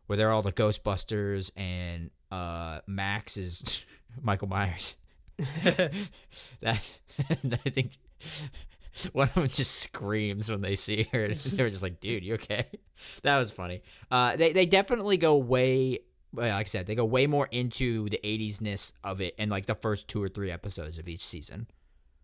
[0.06, 3.84] where they're all the Ghostbusters and uh Max is
[4.22, 4.96] Michael Myers.
[6.60, 6.98] That's
[7.30, 7.92] I think
[9.12, 11.28] one of them just screams when they see her.
[11.28, 12.66] They're just like, "Dude, you okay?"
[13.22, 13.82] That was funny.
[14.10, 16.00] Uh, they they definitely go way,
[16.32, 19.66] like I said, they go way more into the '80s ness of it in like
[19.66, 21.68] the first two or three episodes of each season.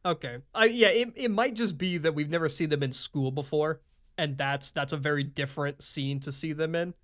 [0.04, 0.38] Okay.
[0.54, 3.80] Yeah, it, it might just be that we've never seen them in school before,
[4.18, 6.94] and that's that's a very different scene to see them in.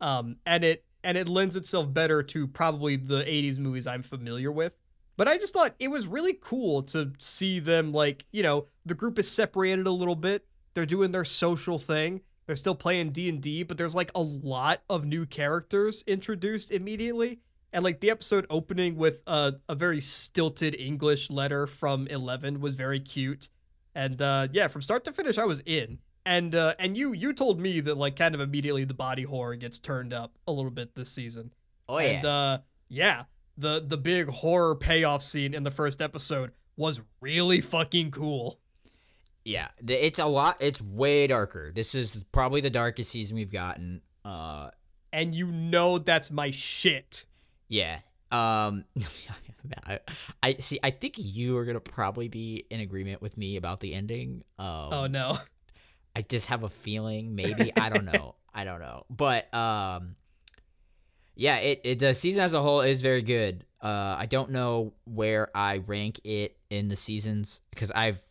[0.00, 4.52] Um, and it and it lends itself better to probably the 80s movies I'm familiar
[4.52, 4.76] with.
[5.16, 8.94] But I just thought it was really cool to see them like, you know, the
[8.94, 10.46] group is separated a little bit.
[10.74, 12.22] They're doing their social thing.
[12.46, 17.40] They're still playing D&D, but there's like a lot of new characters introduced immediately.
[17.72, 22.74] And like the episode opening with a, a very stilted English letter from Eleven was
[22.74, 23.48] very cute.
[23.94, 25.98] And uh, yeah, from start to finish, I was in.
[26.24, 29.56] And uh, and you you told me that like kind of immediately the body horror
[29.56, 31.52] gets turned up a little bit this season.
[31.88, 32.58] Oh yeah, And uh,
[32.88, 33.24] yeah,
[33.58, 38.60] the the big horror payoff scene in the first episode was really fucking cool.
[39.44, 39.68] yeah.
[39.86, 40.56] It's a lot.
[40.60, 41.72] It's way darker.
[41.74, 44.00] This is probably the darkest season we've gotten.
[44.24, 44.70] Uh,
[45.12, 47.26] And you know that's my shit.
[47.68, 47.98] Yeah.
[48.30, 48.84] Um
[49.86, 50.00] I,
[50.42, 53.80] I see I think you are going to probably be in agreement with me about
[53.80, 54.44] the ending.
[54.58, 55.38] Um Oh no.
[56.14, 58.34] I just have a feeling maybe I don't know.
[58.54, 59.02] I don't know.
[59.08, 60.16] But um
[61.34, 63.64] yeah, it, it the season as a whole is very good.
[63.80, 68.22] Uh I don't know where I rank it in the seasons because I've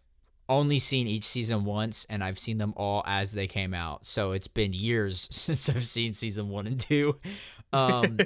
[0.48, 4.06] only seen each season once and I've seen them all as they came out.
[4.06, 7.18] So it's been years since I've seen season 1 and 2.
[7.74, 8.18] Um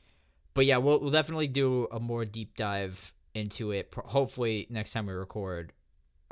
[0.54, 3.90] but yeah, we'll we'll definitely do a more deep dive into it.
[3.90, 5.72] pro- Hopefully next time we record,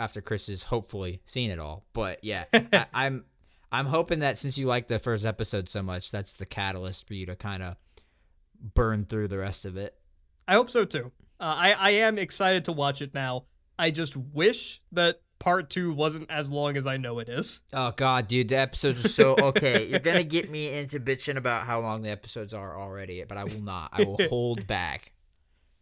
[0.00, 1.84] after Chris has hopefully seen it all.
[1.92, 3.24] But yeah, I, I'm
[3.70, 7.14] I'm hoping that since you like the first episode so much, that's the catalyst for
[7.14, 7.76] you to kind of
[8.74, 9.94] burn through the rest of it.
[10.48, 11.12] I hope so too.
[11.38, 13.44] Uh, I I am excited to watch it now.
[13.78, 17.60] I just wish that part two wasn't as long as I know it is.
[17.72, 19.86] Oh god, dude, the episodes are so okay.
[19.86, 23.44] You're gonna get me into bitching about how long the episodes are already, but I
[23.44, 23.90] will not.
[23.92, 25.12] I will hold back.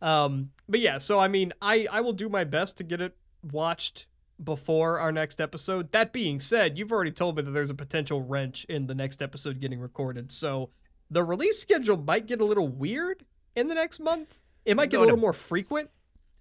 [0.02, 3.16] Um, but yeah, so I mean, I I will do my best to get it
[3.42, 4.06] watched
[4.42, 5.92] before our next episode.
[5.92, 9.20] That being said, you've already told me that there's a potential wrench in the next
[9.20, 10.70] episode getting recorded, so
[11.10, 13.24] the release schedule might get a little weird
[13.56, 14.40] in the next month.
[14.64, 15.90] It might get a going to- little more frequent.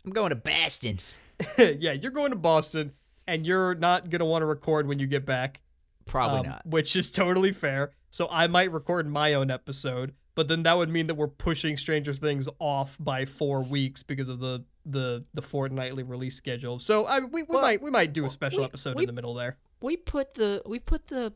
[0.05, 0.99] I'm going to Boston.
[1.57, 2.93] yeah, you're going to Boston,
[3.25, 5.61] and you're not gonna want to record when you get back.
[6.05, 6.65] Probably um, not.
[6.65, 7.91] which is totally fair.
[8.09, 11.75] So I might record my own episode, but then that would mean that we're pushing
[11.77, 16.79] Stranger Things off by four weeks because of the the the fortnightly release schedule.
[16.79, 19.07] So I we, we Well, might we might do a special we- episode we- in
[19.07, 19.57] the middle there.
[19.81, 21.33] we put the we put the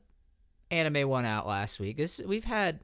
[0.70, 1.98] anime one out last week.
[1.98, 2.80] This we've had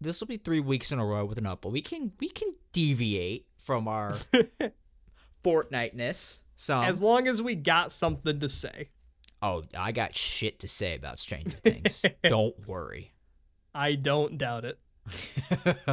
[0.00, 2.28] this will be three weeks in a row with an up, but we can we
[2.28, 4.14] can deviate from our
[5.42, 6.42] fortnightness.
[6.56, 8.90] So As long as we got something to say.
[9.42, 12.04] oh, I got shit to say about Stranger Things.
[12.22, 13.12] Don't worry.
[13.74, 14.78] I don't doubt it.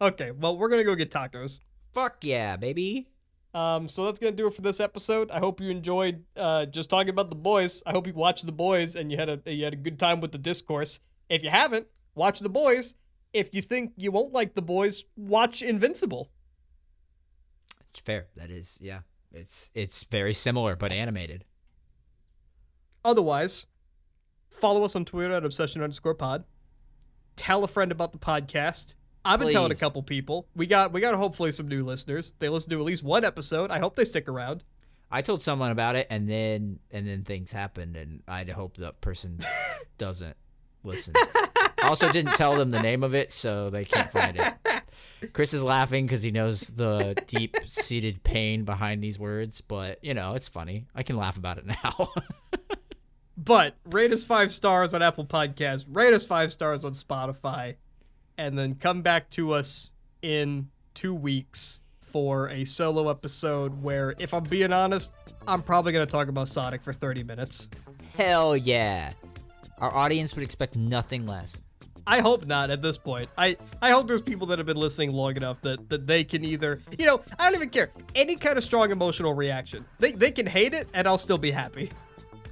[0.00, 1.58] Okay, well we're gonna go get tacos.
[1.98, 3.08] Fuck yeah, baby.
[3.52, 5.32] Um, so that's gonna do it for this episode.
[5.32, 7.82] I hope you enjoyed uh, just talking about the boys.
[7.84, 10.20] I hope you watched the boys and you had a you had a good time
[10.20, 11.00] with the discourse.
[11.28, 12.94] If you haven't, watch the boys.
[13.32, 16.30] If you think you won't like the boys, watch Invincible.
[17.90, 18.28] It's fair.
[18.36, 19.00] That is, yeah.
[19.32, 21.44] It's it's very similar but animated.
[23.04, 23.66] Otherwise,
[24.52, 26.44] follow us on Twitter at obsession underscore pod.
[27.34, 28.94] Tell a friend about the podcast.
[29.24, 30.46] I've been telling a couple people.
[30.54, 32.34] We got we got hopefully some new listeners.
[32.38, 33.70] They listen to at least one episode.
[33.70, 34.64] I hope they stick around.
[35.10, 39.00] I told someone about it and then and then things happened and I hope that
[39.00, 39.38] person
[39.98, 40.36] doesn't
[40.82, 41.14] listen.
[41.16, 45.32] I also didn't tell them the name of it so they can't find it.
[45.32, 50.14] Chris is laughing because he knows the deep seated pain behind these words, but you
[50.14, 50.84] know, it's funny.
[50.94, 52.10] I can laugh about it now.
[53.38, 57.76] But rate us five stars on Apple Podcasts, rate us five stars on Spotify,
[58.38, 59.90] and then come back to us
[60.22, 65.12] in two weeks for a solo episode where, if I'm being honest,
[65.46, 67.68] I'm probably going to talk about Sonic for 30 minutes.
[68.16, 69.12] Hell yeah.
[69.78, 71.60] Our audience would expect nothing less.
[72.06, 73.28] I hope not at this point.
[73.36, 76.42] I, I hope there's people that have been listening long enough that, that they can
[76.42, 77.90] either, you know, I don't even care.
[78.14, 79.84] Any kind of strong emotional reaction.
[79.98, 81.90] They, they can hate it and I'll still be happy.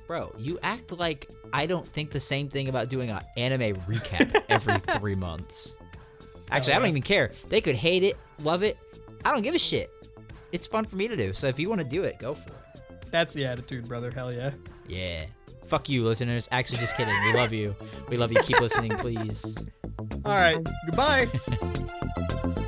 [0.07, 4.45] Bro, you act like I don't think the same thing about doing an anime recap
[4.49, 5.76] every three months.
[6.51, 7.33] Actually, I don't even care.
[7.49, 8.77] They could hate it, love it.
[9.25, 9.91] I don't give a shit.
[10.53, 11.33] It's fun for me to do.
[11.33, 13.11] So if you want to do it, go for it.
[13.11, 14.11] That's the attitude, brother.
[14.11, 14.53] Hell yeah.
[14.87, 15.25] Yeah.
[15.65, 16.49] Fuck you, listeners.
[16.53, 17.15] Actually, just kidding.
[17.25, 17.75] We love you.
[18.09, 18.41] We love you.
[18.43, 19.57] Keep listening, please.
[20.25, 20.59] All right.
[20.87, 21.29] Goodbye.